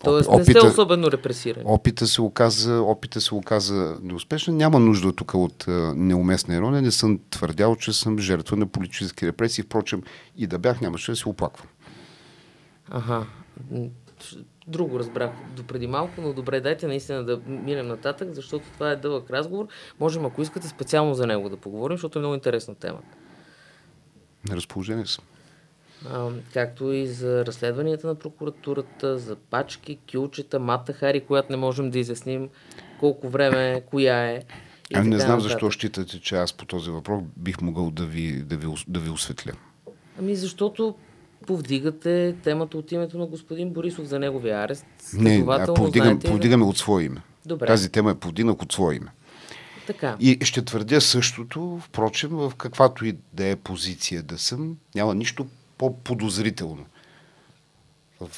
Тоест 0.04 0.28
Опи- 0.28 0.38
не 0.38 0.44
сте 0.44 0.66
особено 0.66 1.10
репресирани. 1.12 1.64
Опита 1.66 2.06
се 2.06 2.22
оказа, 2.22 2.82
опита 2.82 3.20
се 3.20 3.34
оказа 3.34 3.96
неуспешен. 4.02 4.56
Няма 4.56 4.80
нужда 4.80 5.12
тук 5.12 5.34
от 5.34 5.68
а, 5.68 5.94
неуместна 5.96 6.54
ирония. 6.54 6.82
Не 6.82 6.90
съм 6.90 7.20
твърдял, 7.30 7.76
че 7.76 7.92
съм 7.92 8.18
жертва 8.18 8.56
на 8.56 8.66
политически 8.66 9.26
репресии. 9.26 9.64
Впрочем, 9.64 10.02
и 10.36 10.46
да 10.46 10.58
бях, 10.58 10.80
нямаше 10.80 11.12
да 11.12 11.16
се 11.16 11.28
оплаквам. 11.28 11.68
Ага. 12.90 13.26
Друго 14.70 14.98
разбрах 14.98 15.30
до 15.56 15.62
преди 15.62 15.86
малко, 15.86 16.20
но 16.20 16.32
добре, 16.32 16.60
дайте 16.60 16.86
наистина 16.86 17.24
да 17.24 17.40
минем 17.46 17.88
нататък, 17.88 18.28
защото 18.32 18.64
това 18.74 18.90
е 18.90 18.96
дълъг 18.96 19.30
разговор. 19.30 19.66
Можем, 20.00 20.26
ако 20.26 20.42
искате, 20.42 20.68
специално 20.68 21.14
за 21.14 21.26
него 21.26 21.48
да 21.48 21.56
поговорим, 21.56 21.96
защото 21.96 22.18
е 22.18 22.20
много 22.20 22.34
интересна 22.34 22.74
тема. 22.74 22.98
На 24.48 24.56
разположение 24.56 25.06
съм. 25.06 25.24
А, 26.10 26.30
както 26.52 26.92
и 26.92 27.06
за 27.06 27.46
разследванията 27.46 28.06
на 28.06 28.14
прокуратурата, 28.14 29.18
за 29.18 29.36
пачки, 29.36 29.98
кюлчета, 30.12 30.58
Мата 30.58 30.92
Хари, 30.92 31.20
която 31.20 31.52
не 31.52 31.56
можем 31.56 31.90
да 31.90 31.98
изясним 31.98 32.48
колко 33.00 33.28
време, 33.28 33.82
коя 33.90 34.24
е. 34.24 34.42
Ами 34.94 35.08
не 35.08 35.18
знам 35.18 35.30
нататък. 35.30 35.50
защо 35.50 35.70
считате, 35.70 36.20
че 36.20 36.36
аз 36.36 36.52
по 36.52 36.66
този 36.66 36.90
въпрос 36.90 37.22
бих 37.36 37.60
могъл 37.60 37.90
да 37.90 38.04
ви, 38.04 38.42
да 38.42 38.56
ви, 38.56 38.66
да 38.88 39.00
ви 39.00 39.10
осветля. 39.10 39.52
Ами 40.18 40.36
защото 40.36 40.94
повдигате 41.46 42.36
темата 42.44 42.78
от 42.78 42.92
името 42.92 43.18
на 43.18 43.26
господин 43.26 43.70
Борисов 43.70 44.06
за 44.06 44.18
неговия 44.18 44.58
арест. 44.58 44.86
Не, 45.14 45.46
повдигам, 45.74 46.06
знаете, 46.06 46.28
повдигаме 46.28 46.64
от 46.64 46.78
свое 46.78 47.02
име. 47.04 47.22
Добре. 47.46 47.66
Тази 47.66 47.92
тема 47.92 48.10
е 48.10 48.14
повдигнах 48.14 48.62
от 48.62 48.72
свое 48.72 48.94
име. 48.94 49.10
Така. 49.86 50.16
И 50.20 50.38
ще 50.42 50.64
твърдя 50.64 51.00
същото, 51.00 51.80
впрочем, 51.82 52.30
в 52.30 52.52
каквато 52.56 53.04
и 53.04 53.16
да 53.32 53.46
е 53.46 53.56
позиция 53.56 54.22
да 54.22 54.38
съм, 54.38 54.76
няма 54.94 55.14
нищо 55.14 55.46
по-подозрително 55.78 56.86
в 58.20 58.30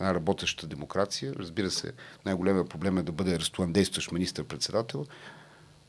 една 0.00 0.14
работеща 0.14 0.66
демокрация. 0.66 1.34
Разбира 1.38 1.70
се, 1.70 1.92
най-големият 2.26 2.68
проблем 2.68 2.98
е 2.98 3.02
да 3.02 3.12
бъде 3.12 3.34
арестуван 3.34 3.72
действащ 3.72 4.12
министър-председател. 4.12 5.06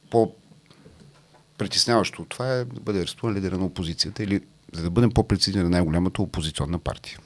По 0.10 0.36
притесняващо 1.58 2.22
от 2.22 2.30
това 2.30 2.54
е 2.54 2.66
да 2.66 2.82
бъде 2.82 3.00
арестуван 3.00 3.36
лидера 3.36 3.58
на 3.58 3.66
опозицията 3.66 4.24
или, 4.24 4.42
за 4.71 4.84
да 4.84 4.89
бъдем 4.89 5.12
по-прецизни, 5.12 5.63
на 5.63 5.69
най-голямата 5.69 6.21
опозиционна 6.21 6.79
партия. 6.79 7.19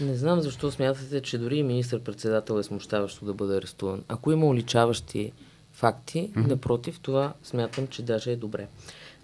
Не 0.00 0.14
знам 0.14 0.40
защо 0.40 0.70
смятате, 0.70 1.22
че 1.22 1.38
дори 1.38 1.56
и 1.56 1.62
министър-председател 1.62 2.58
е 2.58 2.62
смущаващо 2.62 3.24
да 3.24 3.34
бъде 3.34 3.56
арестуван. 3.56 4.04
Ако 4.08 4.32
има 4.32 4.46
уличаващи 4.46 5.32
факти. 5.72 6.30
Mm-hmm. 6.30 6.46
Напротив, 6.46 7.00
това 7.02 7.32
смятам, 7.44 7.86
че 7.86 8.02
даже 8.02 8.32
е 8.32 8.36
добре. 8.36 8.66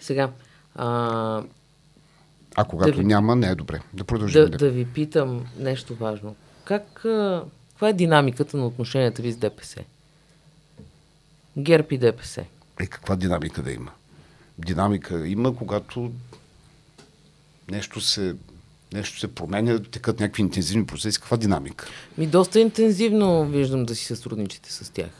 Сега, 0.00 0.30
а, 0.74 1.42
а 2.54 2.64
когато 2.64 2.92
да 2.92 2.98
ви, 2.98 3.04
няма, 3.04 3.36
не 3.36 3.48
е 3.48 3.54
добре. 3.54 3.80
Да 3.92 4.04
продължим. 4.04 4.44
Да, 4.44 4.48
да 4.48 4.70
ви 4.70 4.84
питам 4.84 5.46
нещо 5.58 5.94
важно. 5.94 6.36
Как, 6.64 7.04
а, 7.04 7.44
каква 7.68 7.88
е 7.88 7.92
динамиката 7.92 8.56
на 8.56 8.66
отношенията 8.66 9.22
ви 9.22 9.32
с 9.32 9.36
ДПС? 9.36 9.84
ГЕРБ 11.58 11.88
и 11.90 11.98
ДПС. 11.98 12.44
Е, 12.80 12.86
каква 12.86 13.16
динамика 13.16 13.62
да 13.62 13.72
има? 13.72 13.90
Динамика 14.58 15.28
има, 15.28 15.56
когато 15.56 16.12
нещо 17.70 18.00
се, 18.00 18.34
нещо 18.92 19.18
се 19.18 19.34
променя, 19.34 19.82
текат 19.82 20.20
някакви 20.20 20.42
интензивни 20.42 20.86
процеси. 20.86 21.18
Каква 21.18 21.36
динамика? 21.36 21.86
Ми 22.18 22.26
доста 22.26 22.60
интензивно 22.60 23.46
виждам 23.46 23.84
да 23.84 23.94
си 23.94 24.04
сътрудничите 24.04 24.72
с 24.72 24.92
тях. 24.92 25.10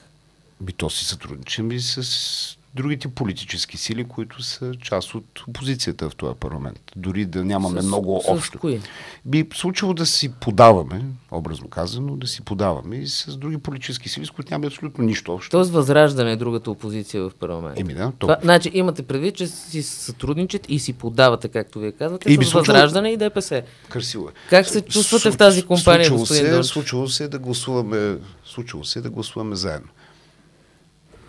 Би 0.60 0.72
то 0.72 0.90
си 0.90 1.04
сътрудничим 1.04 1.72
и 1.72 1.80
с 1.80 2.57
другите 2.74 3.08
политически 3.08 3.76
сили, 3.76 4.04
които 4.04 4.42
са 4.42 4.72
част 4.82 5.14
от 5.14 5.24
опозицията 5.48 6.10
в 6.10 6.16
този 6.16 6.34
парламент. 6.40 6.80
Дори 6.96 7.24
да 7.24 7.44
нямаме 7.44 7.82
с, 7.82 7.86
много 7.86 8.20
с 8.24 8.28
общо. 8.28 8.58
Кои? 8.58 8.80
Би 9.24 9.48
случило 9.54 9.94
да 9.94 10.06
си 10.06 10.32
подаваме, 10.32 11.04
образно 11.30 11.68
казано, 11.68 12.16
да 12.16 12.26
си 12.26 12.42
подаваме 12.42 12.96
и 12.96 13.06
с 13.06 13.36
други 13.36 13.58
политически 13.58 14.08
сили, 14.08 14.26
с 14.26 14.30
които 14.30 14.50
нямаме 14.50 14.66
абсолютно 14.66 15.04
нищо 15.04 15.32
общо. 15.34 15.50
Тоест 15.50 15.70
възраждане 15.70 16.32
е 16.32 16.36
другата 16.36 16.70
опозиция 16.70 17.22
в 17.22 17.32
парламент. 17.40 17.78
Еми 17.80 17.94
да. 17.94 18.04
То... 18.06 18.12
Това, 18.18 18.36
значи 18.42 18.70
имате 18.74 19.02
предвид, 19.02 19.36
че 19.36 19.46
си 19.46 19.82
сътрудничат 19.82 20.66
и 20.68 20.78
си 20.78 20.92
подавате, 20.92 21.48
както 21.48 21.78
вие 21.78 21.92
казвате, 21.92 22.32
И 22.32 22.34
с 22.34 22.38
случило- 22.38 22.58
възраждане 22.60 23.10
и 23.10 23.16
ДПС. 23.16 23.62
Красиво 23.88 24.28
е. 24.28 24.32
Как 24.50 24.68
се 24.68 24.80
чувствате 24.80 25.22
Случ- 25.22 25.34
в 25.34 25.36
тази 25.36 25.62
компания, 25.62 26.04
случило 26.06 26.20
господин 26.20 26.62
се, 26.62 26.68
случило 26.68 27.08
се 27.08 27.28
да 27.28 27.38
гласуваме, 27.38 28.18
случило 28.44 28.84
се 28.84 29.00
да 29.00 29.10
гласуваме 29.10 29.56
заедно. 29.56 29.88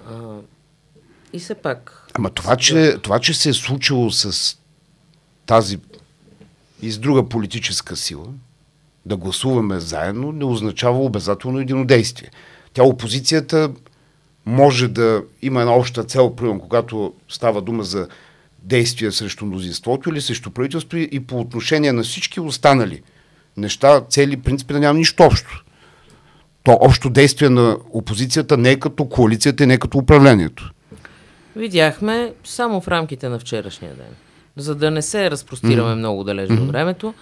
А, 0.10 0.14
и 1.34 1.40
все 1.40 1.56
пак. 1.56 2.08
Ама 2.14 2.30
това 2.30 2.56
че, 2.56 2.98
това, 3.02 3.20
че 3.20 3.34
се 3.34 3.50
е 3.50 3.54
случило 3.54 4.12
с 4.12 4.56
тази 5.46 5.80
и 6.82 6.92
с 6.92 6.98
друга 6.98 7.30
политическа 7.30 7.96
сила, 7.96 8.28
да 9.06 9.18
гласуваме 9.18 9.80
заедно, 9.80 10.32
не 10.32 10.46
означава 10.46 11.00
обязателно 11.00 11.60
единодействие. 11.60 12.30
Тя 12.74 12.84
опозицията 12.84 13.72
може 14.46 14.88
да 14.88 15.24
има 15.42 15.60
една 15.62 15.74
обща 15.74 16.04
цел, 16.04 16.36
примерно, 16.36 16.60
когато 16.60 17.14
става 17.30 17.62
дума 17.62 17.84
за 17.84 18.08
действия 18.64 19.12
срещу 19.12 19.46
мнозинството 19.46 20.10
или 20.10 20.22
срещу 20.22 20.52
правителството 20.52 20.98
и 20.98 21.20
по 21.20 21.40
отношение 21.40 21.94
на 21.94 22.04
всички 22.04 22.40
останали 22.40 23.02
неща, 23.58 24.02
цели, 24.02 24.38
принципи 24.38 24.74
да 24.74 24.80
няма 24.80 25.00
нищо 25.00 25.24
общо. 25.24 25.64
То 26.64 26.78
общо 26.82 27.10
действие 27.10 27.50
на 27.50 27.78
опозицията 27.90 28.58
не 28.58 28.72
е 28.72 28.80
като 28.80 29.06
коалицията 29.06 29.68
не 29.68 29.74
е 29.74 29.78
като 29.78 29.98
управлението. 29.98 30.72
Видяхме 31.60 32.34
само 32.44 32.82
в 32.82 32.88
рамките 32.88 33.30
на 33.30 33.40
вчерашния 33.40 33.94
ден. 33.96 34.16
За 34.58 34.76
да 34.76 34.92
не 34.92 35.02
се 35.02 35.32
разпростираме 35.32 35.92
mm-hmm. 35.92 35.98
много 35.98 36.24
далеч 36.24 36.50
mm-hmm. 36.50 36.62
от 36.62 36.68
времето, 36.68 37.14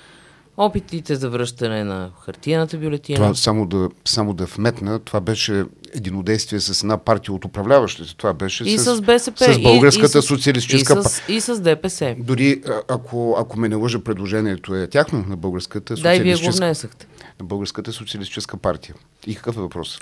опитите 0.57 1.15
за 1.15 1.29
връщане 1.29 1.83
на 1.83 2.09
хартияната 2.25 2.77
бюлетина. 2.77 3.15
Това 3.15 3.35
само 3.35 3.65
да, 3.65 3.89
само 4.05 4.33
да 4.33 4.45
вметна, 4.45 4.99
това 4.99 5.21
беше 5.21 5.65
единодействие 5.93 6.59
с 6.59 6.83
една 6.83 6.97
партия 6.97 7.33
от 7.33 7.45
управляващите. 7.45 8.17
Това 8.17 8.33
беше 8.33 8.63
и 8.63 8.77
с, 8.77 8.95
с, 8.95 9.01
БСП, 9.01 9.53
с 9.53 9.61
Българската 9.61 10.17
и, 10.17 10.19
и 10.19 10.21
социалистическа 10.21 11.03
с, 11.03 11.21
и 11.29 11.41
с 11.41 11.59
ДПС. 11.59 12.15
Дори 12.19 12.61
ако, 12.87 13.35
ако 13.39 13.59
ме 13.59 13.69
не 13.69 13.75
лъжа, 13.75 14.03
предложението 14.03 14.75
е 14.75 14.87
тяхно 14.87 15.25
на 15.27 15.37
Българската 15.37 15.95
Да, 15.95 16.15
и 16.15 16.19
вие 16.19 16.31
го 16.31 16.37
социалистическа, 16.37 16.65
внесахте. 16.65 17.07
на 17.39 17.45
Българската 17.45 17.93
социалистическа 17.93 18.57
партия. 18.57 18.95
И 19.27 19.35
какъв 19.35 19.57
е 19.57 19.59
въпрос? 19.59 19.99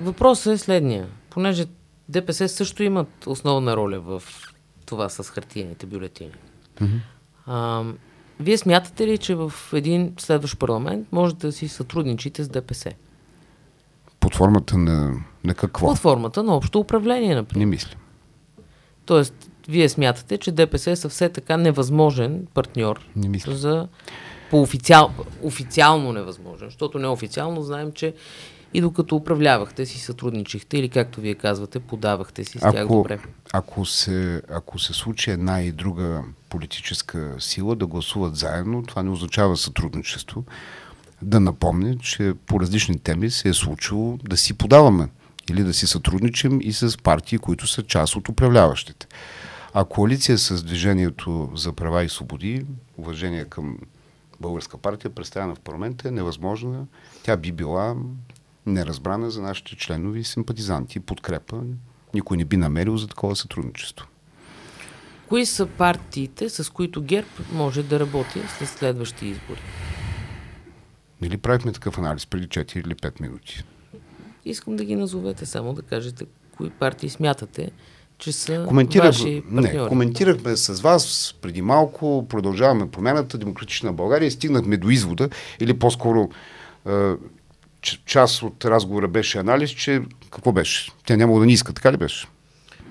Въпросът 0.00 0.54
е 0.54 0.58
следния. 0.58 1.06
Понеже 1.30 1.64
ДПС 2.08 2.48
също 2.48 2.82
имат 2.82 3.26
основна 3.26 3.76
роля 3.76 4.00
в 4.00 4.22
това 4.86 5.08
с 5.08 5.22
хартияните 5.22 5.86
бюлетини. 5.86 6.30
Мгм. 6.80 6.96
А, 7.46 7.84
вие 8.40 8.58
смятате 8.58 9.06
ли, 9.06 9.18
че 9.18 9.34
в 9.34 9.52
един 9.72 10.14
следващ 10.18 10.58
парламент 10.58 11.08
може 11.12 11.34
да 11.34 11.52
си 11.52 11.68
сътрудничите 11.68 12.44
с 12.44 12.48
ДПС? 12.48 12.90
Под 14.20 14.34
формата 14.34 14.78
на, 14.78 15.24
на 15.44 15.54
какво? 15.54 15.86
Под 15.86 15.98
формата 15.98 16.42
на 16.42 16.54
общо 16.54 16.80
управление, 16.80 17.34
например. 17.34 17.58
Не 17.58 17.70
мисля. 17.70 17.96
Тоест, 19.06 19.50
вие 19.68 19.88
смятате, 19.88 20.38
че 20.38 20.52
ДПС 20.52 20.90
е 20.90 21.08
все 21.08 21.28
така 21.28 21.56
невъзможен 21.56 22.46
партньор 22.54 23.06
Не 23.16 23.28
мисля. 23.28 23.54
за 23.54 23.88
по 24.50 24.62
официал, 24.62 25.10
официално 25.42 26.12
невъзможен, 26.12 26.68
защото 26.68 26.98
неофициално 26.98 27.62
знаем, 27.62 27.92
че 27.92 28.14
и 28.74 28.80
докато 28.80 29.16
управлявахте 29.16 29.86
си 29.86 29.98
сътрудничихте 29.98 30.78
или 30.78 30.88
както 30.88 31.20
вие 31.20 31.34
казвате, 31.34 31.80
подавахте 31.80 32.44
си 32.44 32.58
с 32.58 32.60
тях 32.60 32.74
Ако, 32.74 32.94
добре. 32.94 33.18
ако, 33.52 33.86
се, 33.86 34.42
ако 34.50 34.78
се 34.78 34.92
случи 34.92 35.30
една 35.30 35.62
и 35.62 35.72
друга 35.72 36.22
политическа 36.48 37.36
сила 37.38 37.76
да 37.76 37.86
гласуват 37.86 38.36
заедно, 38.36 38.82
това 38.82 39.02
не 39.02 39.10
означава 39.10 39.56
сътрудничество. 39.56 40.44
Да 41.22 41.40
напомня, 41.40 41.98
че 41.98 42.34
по 42.46 42.60
различни 42.60 42.98
теми 42.98 43.30
се 43.30 43.48
е 43.48 43.54
случило 43.54 44.18
да 44.28 44.36
си 44.36 44.54
подаваме 44.54 45.08
или 45.50 45.64
да 45.64 45.74
си 45.74 45.86
сътрудничим 45.86 46.60
и 46.62 46.72
с 46.72 47.02
партии, 47.02 47.38
които 47.38 47.66
са 47.66 47.82
част 47.82 48.16
от 48.16 48.28
управляващите. 48.28 49.06
А 49.74 49.84
коалиция 49.84 50.38
с 50.38 50.62
Движението 50.62 51.50
за 51.54 51.72
права 51.72 52.04
и 52.04 52.08
свободи, 52.08 52.66
уважение 52.98 53.44
към 53.44 53.78
българска 54.40 54.78
партия, 54.78 55.10
представена 55.10 55.54
в 55.54 55.60
парламента, 55.60 56.08
е 56.08 56.10
невъзможна. 56.10 56.86
Тя 57.22 57.36
би 57.36 57.52
била 57.52 57.96
неразбрана 58.66 59.30
за 59.30 59.42
нашите 59.42 59.76
членови 59.76 60.20
и 60.20 60.24
симпатизанти. 60.24 61.00
Подкрепа 61.00 61.62
никой 62.14 62.36
не 62.36 62.44
би 62.44 62.56
намерил 62.56 62.96
за 62.96 63.08
такова 63.08 63.36
сътрудничество. 63.36 64.06
Кои 65.28 65.46
са 65.46 65.66
партиите, 65.66 66.48
с 66.48 66.72
които 66.72 67.02
ГЕРБ 67.02 67.28
може 67.52 67.82
да 67.82 68.00
работи 68.00 68.40
след 68.58 68.68
следващи 68.68 69.26
избори? 69.26 69.60
Или 71.22 71.36
правихме 71.36 71.72
такъв 71.72 71.98
анализ 71.98 72.26
преди 72.26 72.48
4 72.48 72.76
или 72.76 72.94
5 72.94 73.20
минути? 73.20 73.64
Искам 74.44 74.76
да 74.76 74.84
ги 74.84 74.96
назовете, 74.96 75.46
само 75.46 75.72
да 75.72 75.82
кажете 75.82 76.24
кои 76.56 76.70
партии 76.70 77.08
смятате, 77.08 77.70
че 78.18 78.32
са 78.32 78.64
Коментирах, 78.68 79.06
ваши 79.06 79.42
партньори. 79.42 79.78
не, 79.78 79.88
коментирахме 79.88 80.56
с 80.56 80.80
вас 80.80 81.34
преди 81.42 81.62
малко, 81.62 82.26
продължаваме 82.28 82.90
промяната, 82.90 83.38
Демократична 83.38 83.92
България 83.92 84.26
и 84.26 84.30
стигнахме 84.30 84.76
до 84.76 84.90
извода, 84.90 85.28
или 85.60 85.78
по-скоро 85.78 86.30
е, 86.86 87.12
част 87.86 88.42
от 88.42 88.64
разговора 88.64 89.08
беше 89.08 89.38
анализ, 89.38 89.70
че 89.70 90.02
какво 90.30 90.52
беше? 90.52 90.92
Тя 91.06 91.16
няма 91.16 91.38
да 91.38 91.46
ни 91.46 91.52
иска, 91.52 91.72
така 91.72 91.92
ли 91.92 91.96
беше? 91.96 92.26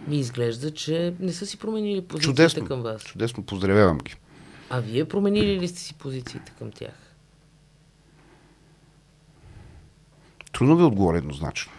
Ми 0.07 0.19
изглежда, 0.19 0.73
че 0.73 1.13
не 1.19 1.33
са 1.33 1.45
си 1.45 1.57
променили 1.57 2.01
позициите 2.01 2.25
Чудесно, 2.25 2.65
към 2.65 2.81
вас. 2.81 3.03
чудесно, 3.03 3.43
поздравявам 3.43 3.97
ги. 3.97 4.15
А 4.69 4.79
вие 4.79 5.05
променили 5.05 5.59
ли 5.59 5.67
сте 5.67 5.79
си 5.79 5.93
позициите 5.93 6.53
към 6.59 6.71
тях? 6.71 7.15
Трудно 10.51 10.77
ви 10.77 10.83
отговоря 10.83 11.17
еднозначно. 11.17 11.71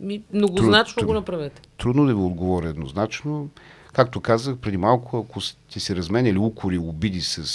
Ми, 0.00 0.22
многозначно 0.32 0.94
Трудно, 0.94 1.08
го 1.08 1.14
направете. 1.14 1.62
Трудно 1.78 2.06
да 2.06 2.14
ви 2.14 2.20
отговоря 2.20 2.68
еднозначно. 2.68 3.48
Както 3.98 4.20
казах 4.20 4.56
преди 4.56 4.76
малко, 4.76 5.18
ако 5.18 5.40
сте 5.40 5.80
си 5.80 5.96
разменяли 5.96 6.38
укори, 6.38 6.78
обиди 6.78 7.20
с, 7.20 7.46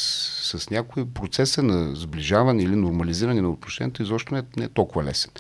с 0.58 0.70
някой, 0.70 1.06
процеса 1.06 1.64
на 1.64 1.96
сближаване 1.96 2.64
или 2.64 2.76
нормализиране 2.76 3.42
на 3.42 3.50
отношенията 3.50 4.04
изобщо 4.04 4.34
не, 4.34 4.40
е- 4.40 4.44
не 4.58 4.64
е 4.64 4.70
толкова 4.70 5.04
лесен. 5.04 5.32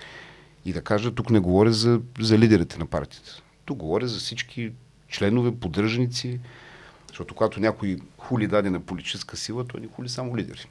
И 0.66 0.74
да 0.74 0.82
кажа, 0.82 1.12
тук 1.12 1.30
не 1.30 1.39
говоря 1.39 1.74
за, 1.74 2.02
за 2.20 2.38
лидерите 2.38 2.80
на 2.80 2.86
партията. 2.86 3.42
Тук 3.66 3.78
говоря 3.78 4.08
за 4.08 4.20
всички 4.20 4.72
членове, 5.10 5.56
поддръжници, 5.56 6.39
защото 7.08 7.36
когато 7.36 7.60
някой 7.60 7.98
хули 8.18 8.48
дадена 8.48 8.80
политическа 8.80 9.38
сила, 9.38 9.68
той 9.68 9.82
не 9.82 9.88
хули 9.88 10.10
само 10.10 10.38
лидери. 10.38 10.66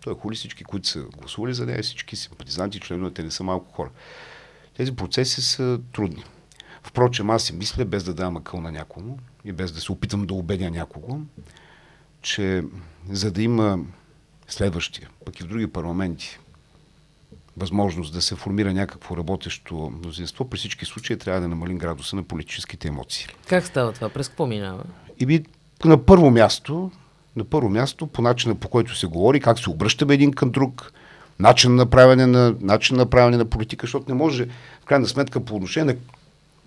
Той 0.00 0.14
хули 0.14 0.36
всички, 0.36 0.64
които 0.64 0.88
са 0.88 1.02
гласували 1.18 1.54
за 1.54 1.66
нея, 1.66 1.82
всички 1.82 2.16
симпатизанти, 2.16 2.80
членове, 2.80 3.10
те 3.14 3.22
не 3.22 3.30
са 3.30 3.44
малко 3.44 3.72
хора. 3.72 3.90
Тези 4.76 4.96
процеси 4.96 5.42
са 5.42 5.80
трудни. 5.92 6.24
Впрочем, 6.84 7.30
аз 7.30 7.42
си 7.42 7.52
мисля, 7.52 7.84
без 7.84 8.04
да 8.04 8.14
давам 8.14 8.36
акъл 8.36 8.60
на 8.60 8.72
някому 8.72 9.18
и 9.44 9.52
без 9.52 9.72
да 9.72 9.80
се 9.80 9.92
опитам 9.92 10.26
да 10.26 10.34
убедя 10.34 10.70
някого, 10.70 11.18
че 12.22 12.62
за 13.10 13.32
да 13.32 13.42
има 13.42 13.78
следващия, 14.48 15.08
пък 15.24 15.40
и 15.40 15.42
в 15.42 15.46
други 15.46 15.66
парламенти, 15.66 16.38
възможност 17.56 18.12
да 18.12 18.22
се 18.22 18.34
формира 18.34 18.72
някакво 18.72 19.16
работещо 19.16 19.92
мнозинство, 20.02 20.50
при 20.50 20.58
всички 20.58 20.84
случаи 20.84 21.18
трябва 21.18 21.40
да 21.40 21.48
намалим 21.48 21.78
градуса 21.78 22.16
на 22.16 22.22
политическите 22.22 22.88
емоции. 22.88 23.26
Как 23.48 23.66
става 23.66 23.92
това? 23.92 24.08
През 24.08 24.28
какво 24.28 24.46
минава? 24.46 24.84
И 25.20 25.26
би 25.26 25.44
на 25.84 26.04
първо 26.04 26.30
място, 26.30 26.90
на 27.36 27.44
първо 27.44 27.68
място, 27.68 28.06
по 28.06 28.22
начина 28.22 28.54
по 28.54 28.68
който 28.68 28.96
се 28.96 29.06
говори, 29.06 29.40
как 29.40 29.58
се 29.58 29.70
обръщаме 29.70 30.14
един 30.14 30.32
към 30.32 30.50
друг, 30.50 30.92
начин 31.38 31.74
на 31.74 31.86
правене 31.86 32.26
на, 32.26 32.54
начин 32.60 32.96
на 32.96 33.06
правене 33.06 33.36
на 33.36 33.44
политика, 33.44 33.86
защото 33.86 34.04
не 34.08 34.14
може, 34.14 34.46
в 34.82 34.84
крайна 34.84 35.06
сметка, 35.06 35.44
по 35.44 35.56
отношение 35.56 35.94
на 35.94 36.00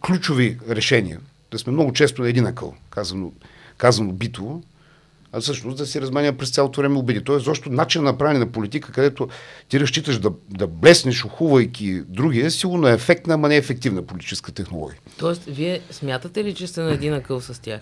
ключови 0.05 0.57
решения, 0.69 1.19
да 1.51 1.59
сме 1.59 1.73
много 1.73 1.93
често 1.93 2.21
на 2.21 2.29
един 2.29 2.45
акъл, 2.45 2.75
казано, 2.89 3.31
казано 3.77 4.13
битово, 4.13 4.63
а 5.31 5.39
всъщност 5.41 5.77
да 5.77 5.85
си 5.85 6.01
разменя 6.01 6.33
през 6.33 6.49
цялото 6.49 6.81
време 6.81 6.97
обиди. 6.97 7.23
Тоест, 7.23 7.45
защо 7.45 7.69
начин 7.69 8.03
на 8.03 8.17
правене 8.17 8.39
на 8.39 8.51
политика, 8.51 8.91
където 8.91 9.29
ти 9.69 9.79
разчиташ 9.79 10.19
да, 10.19 10.31
да 10.49 10.67
блеснеш, 10.67 11.25
охувайки 11.25 12.01
другия, 12.01 12.51
сигурно 12.51 12.87
е 12.87 12.93
ефектна, 12.93 13.33
ама 13.33 13.47
не 13.47 13.55
е 13.55 13.57
ефективна 13.57 14.03
политическа 14.03 14.51
технология. 14.51 14.99
Тоест, 15.17 15.43
вие 15.47 15.81
смятате 15.91 16.43
ли, 16.43 16.55
че 16.55 16.67
сте 16.67 16.81
на 16.81 16.93
един 16.93 17.13
акъл 17.13 17.41
с 17.41 17.61
тях? 17.61 17.81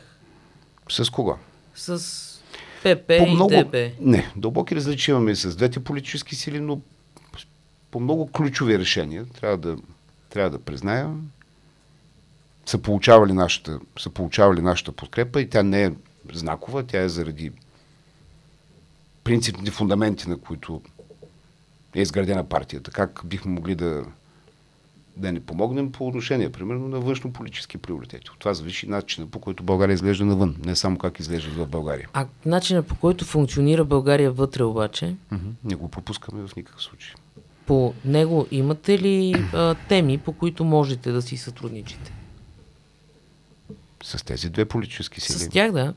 С 0.89 1.09
кого? 1.09 1.37
С 1.75 1.99
ПП 2.83 3.17
по 3.17 3.25
много, 3.25 3.53
и 3.53 3.63
ДП? 3.63 3.91
Не, 4.01 4.31
дълбоки 4.35 4.75
различия 4.75 5.13
имаме 5.13 5.35
с 5.35 5.55
двете 5.55 5.79
политически 5.79 6.35
сили, 6.35 6.59
но 6.59 6.81
по 7.91 7.99
много 7.99 8.27
ключови 8.27 8.79
решения, 8.79 9.25
трябва 9.25 9.57
да, 9.57 9.75
трябва 10.29 10.49
да 10.49 10.59
призная, 10.59 11.09
са 12.65 12.77
получавали, 12.77 13.33
нашата, 13.33 13.79
са 13.99 14.09
получавали 14.09 14.61
нашата 14.61 14.91
подкрепа 14.91 15.41
и 15.41 15.49
тя 15.49 15.63
не 15.63 15.83
е 15.83 15.91
знакова, 16.33 16.83
тя 16.83 17.01
е 17.01 17.09
заради 17.09 17.51
принципните 19.23 19.71
фундаменти, 19.71 20.29
на 20.29 20.37
които 20.37 20.81
е 21.95 22.01
изградена 22.01 22.43
партията. 22.43 22.91
Как 22.91 23.21
бихме 23.25 23.51
могли 23.51 23.75
да, 23.75 24.05
да 25.17 25.31
не 25.31 25.39
помогнем 25.39 25.91
по 25.91 26.07
отношение, 26.07 26.51
примерно, 26.51 26.87
на 26.87 26.99
външно-политически 26.99 27.77
приоритети. 27.77 28.29
От 28.31 28.39
това 28.39 28.53
зависи 28.53 28.89
начина 28.89 29.27
по 29.27 29.39
който 29.39 29.63
България 29.63 29.93
изглежда 29.93 30.25
навън, 30.25 30.55
не 30.65 30.75
само 30.75 30.97
как 30.97 31.19
изглежда 31.19 31.65
в 31.65 31.67
България. 31.67 32.09
А 32.13 32.27
начина 32.45 32.83
по 32.83 32.95
който 32.95 33.25
функционира 33.25 33.85
България 33.85 34.31
вътре 34.31 34.63
обаче? 34.63 35.15
Не 35.63 35.75
го 35.75 35.91
пропускаме 35.91 36.47
в 36.47 36.55
никакъв 36.55 36.83
случай. 36.83 37.13
По 37.65 37.93
него 38.05 38.47
имате 38.51 38.99
ли 38.99 39.45
а, 39.53 39.75
теми, 39.75 40.17
по 40.17 40.33
които 40.33 40.63
можете 40.65 41.11
да 41.11 41.21
си 41.21 41.37
сътрудничите? 41.37 42.14
С 44.05 44.25
тези 44.25 44.49
две 44.49 44.65
политически 44.65 45.21
сили. 45.21 45.37
С 45.37 45.49
тях, 45.49 45.71
да. 45.71 45.93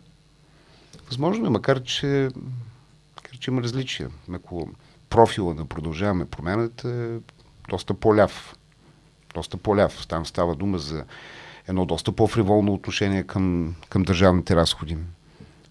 Възможно 1.06 1.46
е, 1.46 1.50
макар 1.50 1.82
че, 1.82 2.28
макар, 3.16 3.38
че 3.38 3.50
има 3.50 3.62
различия. 3.62 4.10
Ако 4.32 4.68
профила 5.10 5.54
да 5.54 5.64
продължаваме 5.64 6.24
промената 6.24 6.88
е 6.88 7.32
доста 7.70 7.94
по-ляв. 7.94 8.56
Доста 9.34 9.56
по-ляв. 9.56 10.06
Там 10.06 10.26
става 10.26 10.54
дума 10.54 10.78
за 10.78 11.04
едно 11.68 11.86
доста 11.86 12.12
по-фриволно 12.12 12.74
отношение 12.74 13.22
към, 13.22 13.74
към 13.88 14.02
държавните 14.02 14.56
разходи. 14.56 14.96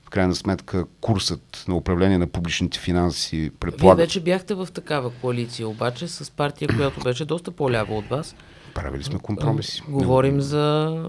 В 0.03 0.09
крайна 0.09 0.35
сметка 0.35 0.85
курсът 1.01 1.65
на 1.67 1.75
управление 1.75 2.17
на 2.17 2.27
публичните 2.27 2.79
финанси 2.79 3.51
предполага... 3.59 3.95
Вие 3.95 4.05
вече 4.05 4.23
бяхте 4.23 4.53
в 4.53 4.67
такава 4.73 5.09
коалиция, 5.09 5.69
обаче 5.69 6.07
с 6.07 6.31
партия, 6.31 6.67
която 6.75 6.99
беше 6.99 7.25
доста 7.25 7.51
по-лява 7.51 7.95
от 7.95 8.07
вас. 8.07 8.35
Правили 8.73 9.03
сме 9.03 9.19
компромиси. 9.19 9.83
Говорим 9.87 10.41
за 10.41 11.03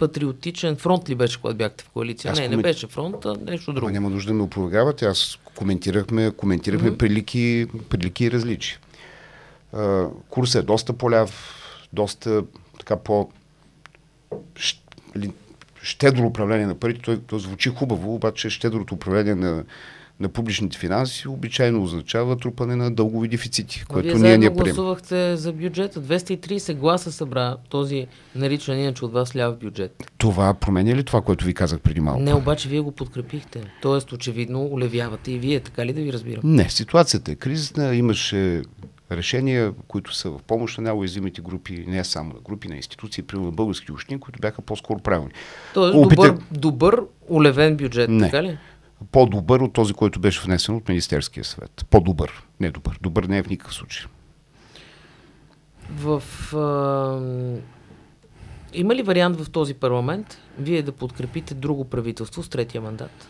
патриотичен 0.00 0.76
фронт 0.76 1.08
ли 1.08 1.14
беше, 1.14 1.40
когато 1.40 1.56
бяхте 1.56 1.84
в 1.84 1.88
коалиция? 1.88 2.32
Аз 2.32 2.38
не, 2.38 2.44
комен... 2.44 2.56
не 2.56 2.62
беше 2.62 2.86
фронт, 2.86 3.24
а 3.24 3.36
нещо 3.46 3.72
друго. 3.72 3.88
А 3.88 3.92
няма 3.92 4.10
нужда 4.10 4.32
да 4.32 4.34
ме 4.34 4.42
опровергавате. 4.42 5.06
Аз 5.06 5.38
коментирахме, 5.54 6.30
коментирахме 6.30 6.90
mm-hmm. 6.90 6.96
прилики, 6.96 7.66
прилики 7.88 8.24
и 8.24 8.30
различия. 8.30 8.78
курсът 10.28 10.62
е 10.62 10.66
доста 10.66 10.92
поляв, 10.92 11.54
доста 11.92 12.44
така 12.78 12.96
по 12.96 13.30
щедро 15.82 16.26
управление 16.26 16.66
на 16.66 16.74
парите. 16.74 17.00
Той, 17.00 17.20
той 17.20 17.40
звучи 17.40 17.68
хубаво, 17.68 18.14
обаче 18.14 18.50
щедрото 18.50 18.94
управление 18.94 19.34
на 19.34 19.64
на 20.20 20.28
публичните 20.28 20.78
финанси 20.78 21.28
обичайно 21.28 21.82
означава 21.82 22.36
трупане 22.36 22.76
на 22.76 22.90
дългови 22.90 23.28
дефицити, 23.28 23.84
което 23.88 24.08
Вие 24.08 24.14
ние 24.14 24.38
не 24.38 24.38
приемаме. 24.38 24.62
гласувахте 24.62 25.36
за 25.36 25.52
бюджета. 25.52 26.00
230 26.00 26.74
гласа 26.74 27.12
събра 27.12 27.56
този 27.68 28.06
наричан 28.34 28.78
иначе 28.78 29.04
от 29.04 29.12
вас 29.12 29.36
ляв 29.36 29.58
бюджет. 29.58 30.10
Това 30.18 30.54
променя 30.54 30.94
ли 30.94 31.04
това, 31.04 31.20
което 31.20 31.44
ви 31.44 31.54
казах 31.54 31.80
преди 31.80 32.00
малко? 32.00 32.20
Не, 32.20 32.34
обаче 32.34 32.68
вие 32.68 32.80
го 32.80 32.92
подкрепихте. 32.92 33.62
Тоест, 33.82 34.12
очевидно, 34.12 34.62
улевявате 34.62 35.32
и 35.32 35.38
вие, 35.38 35.60
така 35.60 35.86
ли 35.86 35.92
да 35.92 36.00
ви 36.00 36.12
разбирам? 36.12 36.40
Не, 36.44 36.70
ситуацията 36.70 37.32
е 37.32 37.34
кризисна. 37.34 37.94
Имаше 37.94 38.62
решения, 39.12 39.72
които 39.88 40.14
са 40.14 40.30
в 40.30 40.40
помощ 40.46 40.78
на 40.78 40.84
най-уязвимите 40.84 41.40
групи, 41.40 41.84
не 41.88 42.04
само 42.04 42.34
на 42.34 42.40
групи, 42.40 42.68
на 42.68 42.76
институции, 42.76 43.22
примерно 43.22 43.52
български 43.52 43.92
общини, 43.92 44.20
които 44.20 44.38
бяха 44.40 44.62
по-скоро 44.62 44.98
правилни. 44.98 45.30
Тоест, 45.74 45.94
Опите... 45.96 46.14
добър, 46.16 46.38
добър 46.50 47.02
улевен 47.28 47.76
бюджет, 47.76 48.10
не. 48.10 48.30
така 48.30 48.42
ли? 48.42 48.58
По-добър 49.12 49.60
от 49.60 49.72
този, 49.72 49.92
който 49.92 50.20
беше 50.20 50.40
внесен 50.40 50.74
от 50.74 50.88
Министерския 50.88 51.44
съвет. 51.44 51.86
По-добър, 51.90 52.42
не 52.60 52.70
добър. 52.70 52.98
Добър 53.02 53.24
не 53.24 53.38
е 53.38 53.42
в 53.42 53.48
никакъв 53.48 53.74
случай. 53.74 54.06
В, 55.90 56.22
а... 56.54 57.20
Има 58.74 58.94
ли 58.94 59.02
вариант 59.02 59.40
в 59.40 59.50
този 59.50 59.74
парламент 59.74 60.38
вие 60.58 60.82
да 60.82 60.92
подкрепите 60.92 61.54
друго 61.54 61.84
правителство 61.84 62.42
с 62.42 62.48
третия 62.48 62.80
мандат? 62.80 63.28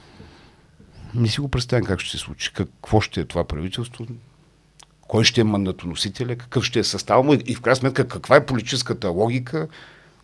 Не 1.15 1.29
си 1.29 1.41
го 1.41 1.49
представям 1.49 1.87
как 1.87 2.01
ще 2.01 2.11
се 2.11 2.19
случи. 2.19 2.53
Какво 2.53 3.01
ще 3.01 3.21
е 3.21 3.25
това 3.25 3.45
правителство? 3.45 4.07
Кой 5.01 5.25
ще 5.25 5.41
е 5.41 5.45
мандатоносителя? 5.45 6.37
Какъв 6.37 6.65
ще 6.65 6.79
е 6.79 6.85
състав 6.85 7.27
му? 7.27 7.35
И 7.47 7.55
в 7.55 7.61
крайна 7.61 7.77
сметка 7.77 8.09
каква 8.09 8.37
е 8.37 8.47
политическата 8.47 9.09
логика 9.09 9.69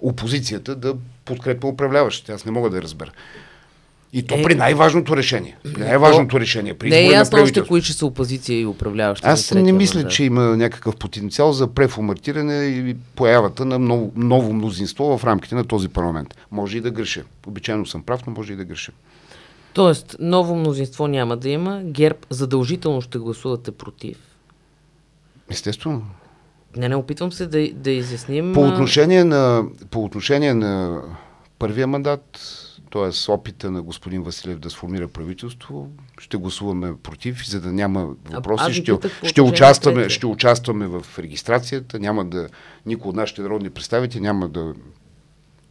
опозицията 0.01 0.77
да 0.77 0.97
подкрепя 1.25 1.67
управляващите? 1.67 2.33
Аз 2.33 2.45
не 2.45 2.53
мога 2.53 2.71
да 2.71 2.83
разбера. 2.83 3.13
И 4.12 4.23
то 4.23 4.35
е, 4.35 4.42
при 4.42 4.55
най-важното 4.55 5.16
решение. 5.16 5.57
При 5.75 5.81
най-важното 5.81 6.40
решение. 6.40 6.75
При 6.75 6.90
не 6.90 6.99
е 6.99 7.11
ясно 7.11 7.42
още 7.42 7.62
кои 7.62 7.83
ще 7.83 7.92
са 7.92 8.07
опозиция 8.07 8.61
и 8.61 8.66
управляващи. 8.66 9.27
Аз 9.29 9.55
не 9.55 9.73
мисля, 9.73 10.09
че 10.09 10.25
има 10.25 10.57
някакъв 10.57 10.97
потенциал 10.97 11.53
за 11.53 11.66
преформатиране 11.66 12.64
и 12.64 12.97
появата 13.16 13.64
на 13.64 13.79
ново, 13.79 14.12
ново 14.16 14.53
мнозинство 14.53 15.19
в 15.19 15.25
рамките 15.25 15.55
на 15.55 15.64
този 15.64 15.88
парламент. 15.88 16.35
Може 16.51 16.79
и 16.79 16.81
да 16.81 16.90
греша. 16.90 17.23
Обичайно 17.47 17.87
съм 17.87 18.03
прав, 18.03 18.27
но 18.27 18.33
може 18.33 18.53
и 18.53 18.57
да 18.57 18.64
греша. 18.64 18.92
Тоест, 19.75 20.16
ново 20.21 20.57
мнозинство 20.57 21.09
няма 21.09 21.37
да 21.37 21.49
има. 21.49 21.81
ГЕРБ 21.85 22.19
задължително 22.31 23.01
ще 23.01 23.19
гласувате 23.19 23.71
против. 23.71 24.16
Естествено. 25.51 26.03
Не, 26.77 26.88
не, 26.88 26.97
опитвам 26.97 27.33
се 27.33 27.47
да, 27.47 27.71
да 27.73 27.90
изясним. 27.90 28.53
По 28.53 28.61
отношение 28.61 29.25
на, 29.25 29.64
по 29.90 30.05
отношение 30.05 30.55
на 30.55 31.03
първия 31.59 31.87
мандат, 31.87 32.38
т.е. 32.97 33.33
опита 33.33 33.71
на 33.71 33.83
господин 33.83 34.23
Василев 34.23 34.59
да 34.59 34.71
сформира 34.71 35.09
правителство, 35.09 35.89
ще 36.19 36.37
гласуваме 36.37 36.95
против, 37.03 37.47
за 37.47 37.61
да 37.61 37.73
няма 37.73 38.09
въпроси. 38.31 38.73
Ще, 38.73 38.93
ще, 39.23 39.43
участваме, 39.43 40.09
ще 40.09 40.27
участваме 40.27 40.87
в 40.87 41.07
регистрацията, 41.19 41.99
няма 41.99 42.25
да, 42.25 42.49
никой 42.87 43.09
от 43.09 43.17
нашите 43.17 43.43
народни 43.43 43.71
представители 43.71 44.21
няма 44.21 44.49
да 44.49 44.75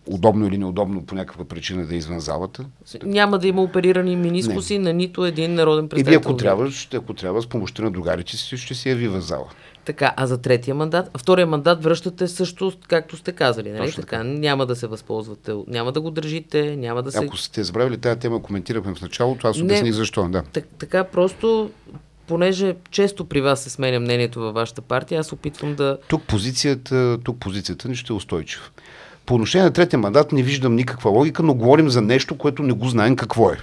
удобно 0.08 0.48
или 0.48 0.58
неудобно 0.58 1.06
по 1.06 1.16
някаква 1.16 1.46
причина 1.46 1.86
да 1.86 1.96
е 1.96 1.98
извън 1.98 2.20
залата. 2.20 2.66
Няма 3.04 3.40
да 3.40 3.48
има 3.48 3.62
оперирани 3.62 4.16
минискуси 4.16 4.80
на 4.80 4.94
нито 4.94 5.26
един 5.26 5.54
народен 5.54 5.90
представител. 5.90 6.12
И 6.12 6.12
вие, 6.12 6.32
ако 6.32 6.38
трябва, 6.38 6.72
ще, 6.72 6.98
ако 6.98 7.14
трябва, 7.14 7.42
с 7.42 7.48
помощта 7.48 7.84
на 7.84 7.92
другарите 7.92 8.38
си, 8.38 8.58
ще 8.58 8.76
се 8.76 8.90
яви 8.90 9.08
в 9.08 9.22
зала. 9.22 9.50
Така, 9.86 10.13
а 10.17 10.28
за 10.28 10.38
третия 10.38 10.76
мандат, 10.76 11.10
а 11.13 11.17
втория 11.17 11.48
мандат 11.48 11.84
връщате 11.84 12.28
също, 12.28 12.74
както 12.88 13.17
сте 13.17 13.32
казали, 13.32 13.71
нали? 13.71 13.86
Точно 13.86 14.02
така, 14.02 14.24
няма 14.24 14.65
да 14.65 14.76
се 14.76 14.88
възползвате, 14.88 15.54
няма 15.67 15.91
да 15.91 16.02
го 16.02 16.12
държите, 16.12 16.76
няма 16.76 17.04
да 17.04 17.12
се... 17.12 17.26
Ако 17.26 17.38
сте 17.38 17.63
забравили 17.63 17.98
тази 17.98 18.19
тема, 18.19 18.41
коментирахме 18.41 18.95
в 18.95 19.02
началото, 19.02 19.48
аз 19.48 19.62
обясних 19.62 19.93
защо, 19.93 20.30
да. 20.30 20.43
Так, 20.54 20.65
така, 20.80 21.04
просто 21.04 21.71
понеже 22.28 22.76
често 22.91 23.26
при 23.26 23.41
вас 23.41 23.63
се 23.63 23.69
сменя 23.69 24.00
мнението 24.00 24.39
във 24.39 24.54
вашата 24.54 24.82
партия, 24.82 25.19
аз 25.19 25.32
опитвам 25.32 25.76
да... 25.76 25.98
Тук 26.08 26.24
позицията, 26.24 27.17
тук 27.24 27.39
позицията 27.39 27.88
ни 27.88 27.95
ще 27.95 28.13
е 28.13 28.15
устойчива. 28.15 28.63
По 29.26 29.36
отношение 29.36 29.65
на 29.65 29.74
третия 29.74 30.00
мандат 30.00 30.32
не 30.32 30.43
виждам 30.43 30.76
никаква 30.76 31.10
логика, 31.10 31.43
но 31.43 31.54
говорим 31.54 31.89
за 31.89 32.02
нещо, 32.02 32.38
което 32.38 32.63
не 32.63 32.74
го 32.74 32.88
знаем 32.88 33.15
какво 33.15 33.50
е. 33.50 33.58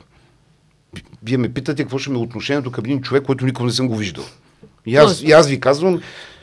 Вие 1.22 1.36
ме 1.36 1.52
питате 1.52 1.82
какво 1.82 1.98
ще 1.98 2.10
ми 2.10 2.16
е 2.16 2.22
отношението 2.22 2.72
към 2.72 2.84
един 2.84 3.02
човек, 3.02 3.22
който 3.22 3.44
никога 3.44 3.66
не 3.66 3.72
съм 3.72 3.88
го 3.88 3.96
виждал. 3.96 4.24
И 4.86 4.96
аз, 4.96 5.22
и 5.22 5.32
аз 5.32 5.48
ви 5.48 5.60
казвам, 5.60 6.02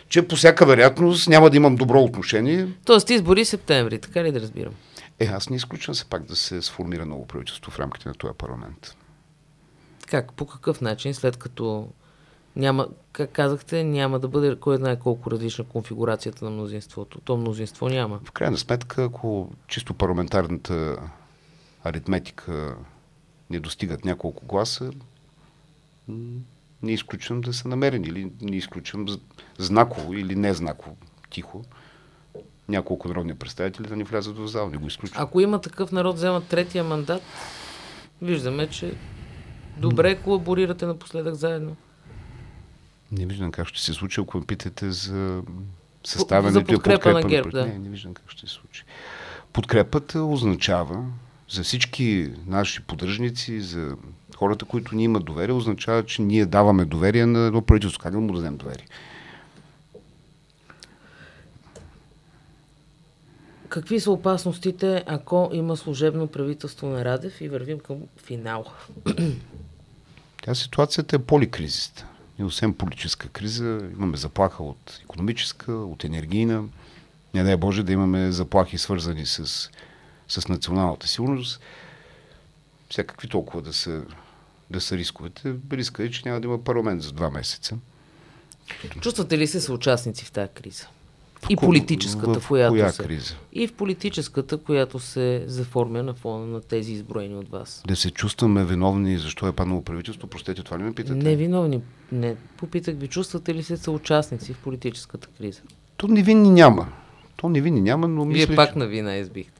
че 0.09 0.27
по 0.27 0.35
всяка 0.35 0.65
вероятност 0.65 1.27
няма 1.27 1.49
да 1.49 1.57
имам 1.57 1.75
добро 1.75 2.01
отношение. 2.01 2.67
Тоест 2.85 3.09
избори 3.09 3.45
септември, 3.45 3.99
така 3.99 4.23
ли 4.23 4.31
да 4.31 4.41
разбирам? 4.41 4.73
Е, 5.19 5.25
аз 5.25 5.49
не 5.49 5.55
изключвам 5.55 5.95
се 5.95 6.05
пак 6.05 6.25
да 6.25 6.35
се 6.35 6.61
сформира 6.61 7.05
ново 7.05 7.27
правителство 7.27 7.71
в 7.71 7.79
рамките 7.79 8.09
на 8.09 8.15
този 8.15 8.33
парламент. 8.37 8.95
Как? 10.07 10.33
По 10.33 10.45
какъв 10.45 10.81
начин, 10.81 11.13
след 11.13 11.37
като 11.37 11.87
няма, 12.55 12.87
как 13.11 13.31
казахте, 13.31 13.83
няма 13.83 14.19
да 14.19 14.27
бъде 14.27 14.55
кой 14.55 14.77
знае 14.77 14.99
колко 14.99 15.31
различна 15.31 15.65
конфигурацията 15.65 16.45
на 16.45 16.51
мнозинството. 16.51 17.21
То 17.21 17.37
мнозинство 17.37 17.89
няма. 17.89 18.19
В 18.23 18.31
крайна 18.31 18.57
сметка, 18.57 19.03
ако 19.03 19.51
чисто 19.67 19.93
парламентарната 19.93 20.97
аритметика 21.83 22.75
не 23.49 23.59
достигат 23.59 24.05
няколко 24.05 24.45
гласа, 24.45 24.91
не 26.83 26.91
изключвам 26.91 27.41
да 27.41 27.53
са 27.53 27.67
намерени 27.67 28.07
или 28.07 28.31
не 28.41 28.55
изключвам 28.57 29.05
знаково 29.57 30.13
или 30.13 30.35
не 30.35 30.53
знаково, 30.53 30.97
тихо, 31.29 31.65
няколко 32.69 33.07
народни 33.07 33.35
представители 33.35 33.87
да 33.87 33.95
ни 33.95 34.03
влязат 34.03 34.37
в 34.37 34.47
зал. 34.47 34.69
Не 34.69 34.77
го 34.77 34.87
изключвам. 34.87 35.23
Ако 35.23 35.41
има 35.41 35.61
такъв 35.61 35.91
народ, 35.91 36.15
взема 36.15 36.41
третия 36.41 36.83
мандат, 36.83 37.21
виждаме, 38.21 38.69
че 38.69 38.93
добре 39.77 40.15
колаборирате 40.15 40.85
напоследък 40.85 41.35
заедно. 41.35 41.75
Не 43.11 43.25
виждам 43.25 43.51
как 43.51 43.67
ще 43.67 43.81
се 43.81 43.93
случи, 43.93 44.21
ако 44.21 44.37
ме 44.37 44.45
питате 44.45 44.91
за 44.91 45.41
съставянето 46.03 46.59
и 46.71 46.75
подкрепа, 46.75 46.99
подкрепа 46.99 47.21
на 47.21 47.29
ГЕРБ. 47.29 47.49
Да. 47.49 47.65
Не, 47.65 47.79
не 47.79 47.89
виждам 47.89 48.13
как 48.13 48.31
ще 48.31 48.47
се 48.47 48.53
случи. 48.53 48.83
Подкрепата 49.53 50.23
означава, 50.23 51.05
за 51.49 51.63
всички 51.63 52.31
наши 52.45 52.81
поддръжници, 52.81 53.61
за 53.61 53.95
хората, 54.39 54.65
които 54.65 54.95
ни 54.95 55.03
имат 55.03 55.25
доверие, 55.25 55.55
означава, 55.55 56.05
че 56.05 56.21
ние 56.21 56.45
даваме 56.45 56.85
доверие 56.85 57.25
на 57.25 57.39
едно 57.39 57.61
правителство. 57.61 58.01
Как 58.03 58.11
да 58.11 58.19
му 58.19 58.33
дадем 58.33 58.57
доверие? 58.57 58.85
Какви 63.69 63.99
са 63.99 64.11
опасностите, 64.11 65.03
ако 65.07 65.49
има 65.53 65.77
служебно 65.77 66.27
правителство 66.27 66.87
на 66.87 67.05
Радев 67.05 67.41
и 67.41 67.49
вървим 67.49 67.79
към 67.79 67.97
финал? 68.17 68.65
Тя 70.43 70.55
ситуацията 70.55 71.15
е 71.15 71.19
поликризиста. 71.19 72.05
И 72.39 72.43
освен 72.43 72.73
политическа 72.73 73.29
криза, 73.29 73.79
имаме 73.93 74.17
заплаха 74.17 74.63
от 74.63 74.99
економическа, 75.03 75.73
от 75.73 76.03
енергийна. 76.03 76.63
Не 77.33 77.43
дай 77.43 77.57
Боже 77.57 77.83
да 77.83 77.91
имаме 77.91 78.31
заплахи 78.31 78.77
свързани 78.77 79.25
с, 79.25 79.69
с 80.27 80.47
националната 80.47 81.07
сигурност. 81.07 81.61
Всякакви 82.89 83.27
толкова 83.27 83.61
да 83.61 83.73
са, 83.73 84.03
да 84.71 84.81
са 84.81 84.97
рисковете. 84.97 85.55
Риска 85.71 86.03
е, 86.03 86.09
че 86.09 86.21
няма 86.25 86.41
да 86.41 86.47
има 86.47 86.63
парламент 86.63 87.01
за 87.01 87.11
два 87.11 87.29
месеца. 87.29 87.77
Чувствате 89.01 89.37
ли 89.37 89.47
се 89.47 89.61
съучастници 89.61 90.25
в 90.25 90.31
тази 90.31 90.49
криза? 90.53 90.87
И 91.49 91.55
политическата, 91.55 92.39
в, 92.39 92.43
в 92.43 92.47
която 92.47 92.73
коя 92.73 92.91
се... 92.91 93.03
криза? 93.03 93.35
И 93.53 93.67
в 93.67 93.73
политическата, 93.73 94.57
която 94.57 94.99
се 94.99 95.43
заформя 95.47 96.03
на 96.03 96.13
фона 96.13 96.45
на 96.45 96.61
тези 96.61 96.93
изброени 96.93 97.35
от 97.35 97.49
вас. 97.49 97.83
Да 97.87 97.95
се 97.95 98.11
чувстваме 98.11 98.65
виновни, 98.65 99.17
защо 99.17 99.47
е 99.47 99.51
паднало 99.51 99.81
правителство? 99.81 100.27
Простете, 100.27 100.63
това 100.63 100.79
ли 100.79 100.83
ме 100.83 100.93
питате? 100.93 101.15
Не 101.15 101.35
виновни. 101.35 101.81
Не. 102.11 102.35
Попитах 102.57 102.95
ви, 102.95 103.07
чувствате 103.07 103.53
ли 103.55 103.63
се 103.63 103.77
съучастници 103.77 104.53
в 104.53 104.57
политическата 104.57 105.27
криза? 105.37 105.61
То 105.97 106.07
невинни 106.07 106.49
няма. 106.49 106.87
То 107.35 107.49
невинни 107.49 107.81
няма, 107.81 108.07
но 108.07 108.25
Вие 108.25 108.33
мисля, 108.33 108.55
пак 108.55 108.73
че... 108.73 108.79
на 108.79 108.87
вина 108.87 109.15
избихте. 109.15 109.58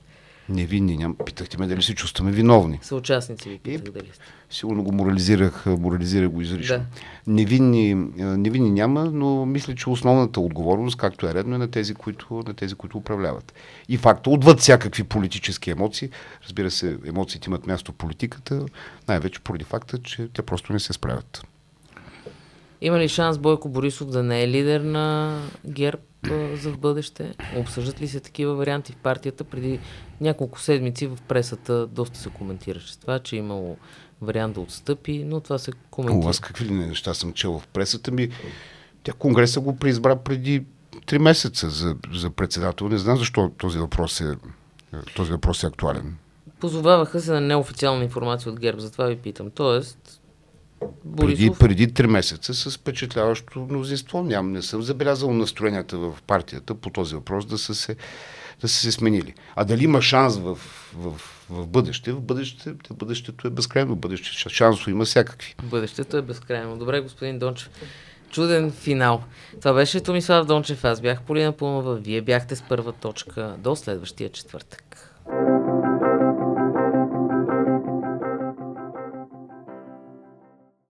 Невинни 0.50 0.98
няма. 0.98 1.16
Питахте 1.26 1.58
ме 1.58 1.68
дали 1.68 1.82
се 1.82 1.96
чувстваме 1.96 2.32
виновни. 2.32 2.80
Съучастници 2.82 3.50
ви 3.50 3.60
питах 3.60 3.94
дали 3.94 4.10
сте. 4.14 4.24
Сигурно 4.50 4.84
го 4.84 4.92
морализирах, 4.92 5.66
морализирах 5.66 6.30
го 6.30 6.42
изрично. 6.42 6.78
Да. 6.78 6.86
Невинни, 7.28 7.94
невинни 8.18 8.70
няма, 8.70 9.06
но 9.06 9.46
мисля, 9.46 9.76
че 9.76 9.90
основната 9.90 10.40
отговорност, 10.40 10.98
както 10.98 11.28
е 11.28 11.34
редно, 11.34 11.56
е 11.56 11.58
на 11.58 11.72
тези, 11.72 11.94
които, 11.94 12.44
на 12.48 12.54
тези, 12.54 12.76
които 12.76 12.98
управляват. 12.98 13.54
И 13.90 13.98
факта, 13.98 14.30
отвъд 14.30 14.60
всякакви 14.60 15.04
политически 15.04 15.72
емоции, 15.72 16.10
разбира 16.44 16.72
се, 16.72 16.98
емоциите 17.06 17.50
имат 17.50 17.68
място 17.68 17.92
в 17.92 17.96
политиката, 17.96 18.66
най-вече 19.08 19.40
поради 19.40 19.64
факта, 19.64 19.98
че 19.98 20.28
те 20.34 20.42
просто 20.42 20.74
не 20.74 20.80
се 20.80 20.94
справят. 20.94 21.44
Има 22.82 23.00
ли 23.00 23.08
шанс 23.08 23.38
Бойко 23.38 23.70
Борисов 23.70 24.10
да 24.10 24.24
не 24.24 24.44
е 24.44 24.48
лидер 24.48 24.82
на 24.82 25.38
ГЕРБ 25.66 26.02
а, 26.24 26.56
за 26.56 26.72
в 26.72 26.78
бъдеще? 26.78 27.34
Обсъждат 27.58 28.02
ли 28.02 28.08
се 28.08 28.20
такива 28.20 28.56
варианти 28.56 28.92
в 28.92 28.96
партията? 28.96 29.44
Преди 29.44 29.80
няколко 30.22 30.60
седмици 30.60 31.08
в 31.08 31.18
пресата 31.28 31.88
доста 31.88 32.20
се 32.20 32.30
коментираше 32.30 33.00
това, 33.00 33.20
че 33.20 33.36
е 33.36 33.40
имало 33.40 33.78
вариант 34.22 34.54
да 34.54 34.62
отстъпи, 34.62 35.24
но 35.26 35.40
това 35.40 35.58
се 35.58 35.72
коментира. 35.92 36.26
вас 36.26 36.40
какви 36.40 36.66
ли 36.66 36.72
не 36.72 36.88
неща 36.88 37.14
съм 37.14 37.34
чел 37.34 37.60
в 37.60 37.68
пресата 37.68 38.12
ми? 38.12 38.30
Тя 39.04 39.14
Конгреса 39.14 39.60
го 39.60 39.76
преизбра 39.76 40.16
преди 40.16 40.64
три 41.06 41.20
месеца 41.20 41.70
за, 41.70 41.96
за 42.14 42.30
председател. 42.30 42.90
Не 42.90 42.98
знам 42.98 43.18
защо 43.18 43.52
този 43.58 43.78
въпрос 43.78 44.22
е, 44.22 44.36
този 45.16 45.32
въпрос 45.32 45.64
е 45.64 45.68
актуален. 45.68 46.18
Позоваваха 46.60 47.22
се 47.22 47.32
на 47.32 47.42
неофициална 47.42 48.04
информация 48.04 48.52
от 48.52 48.60
ГЕРБ, 48.60 48.82
затова 48.82 49.06
ви 49.06 49.16
питам. 49.16 49.52
Тоест, 49.52 50.19
Борисов... 51.06 51.60
преди 51.60 51.94
три 51.94 52.08
месеца 52.08 52.54
с 52.54 52.78
впечатляващо 52.78 53.60
мнозинство. 53.60 54.24
Ням, 54.24 54.52
не 54.52 54.62
съм 54.62 54.82
забелязал 54.82 55.34
настроенията 55.34 55.98
в 55.98 56.16
партията 56.28 56.76
по 56.76 56.90
този 56.90 57.16
въпрос 57.16 57.46
да 57.46 57.58
са 57.58 57.76
се, 57.76 57.96
да 58.62 58.68
са 58.68 58.80
се 58.80 58.92
сменили. 58.92 59.34
А 59.56 59.66
дали 59.66 59.84
има 59.84 60.02
шанс 60.02 60.38
в, 60.38 60.58
в, 60.96 61.22
в 61.50 61.68
бъдеще? 61.68 62.12
В 62.12 62.22
бъдеще, 62.22 62.74
бъдещето 62.94 63.48
е 63.48 63.52
безкрайно. 63.52 63.96
Бъдеще 63.96 64.50
шансове 64.50 64.92
има 64.92 65.06
всякакви. 65.06 65.56
Бъдещето 65.64 66.18
е 66.18 66.22
безкрайно. 66.22 66.78
Добре, 66.78 67.02
господин 67.02 67.40
Дончев. 67.40 67.70
Чуден 68.30 68.72
финал. 68.72 69.24
Това 69.62 69.74
беше 69.74 70.00
Томислав 70.00 70.46
Дончев. 70.46 70.84
Аз 70.84 71.02
бях 71.02 71.22
Полина 71.22 71.52
Пълнова. 71.52 71.96
Вие 71.96 72.22
бяхте 72.22 72.56
с 72.56 72.62
първа 72.62 72.92
точка. 72.92 73.56
До 73.58 73.76
следващия 73.76 74.30
четвъртък. 74.30 75.16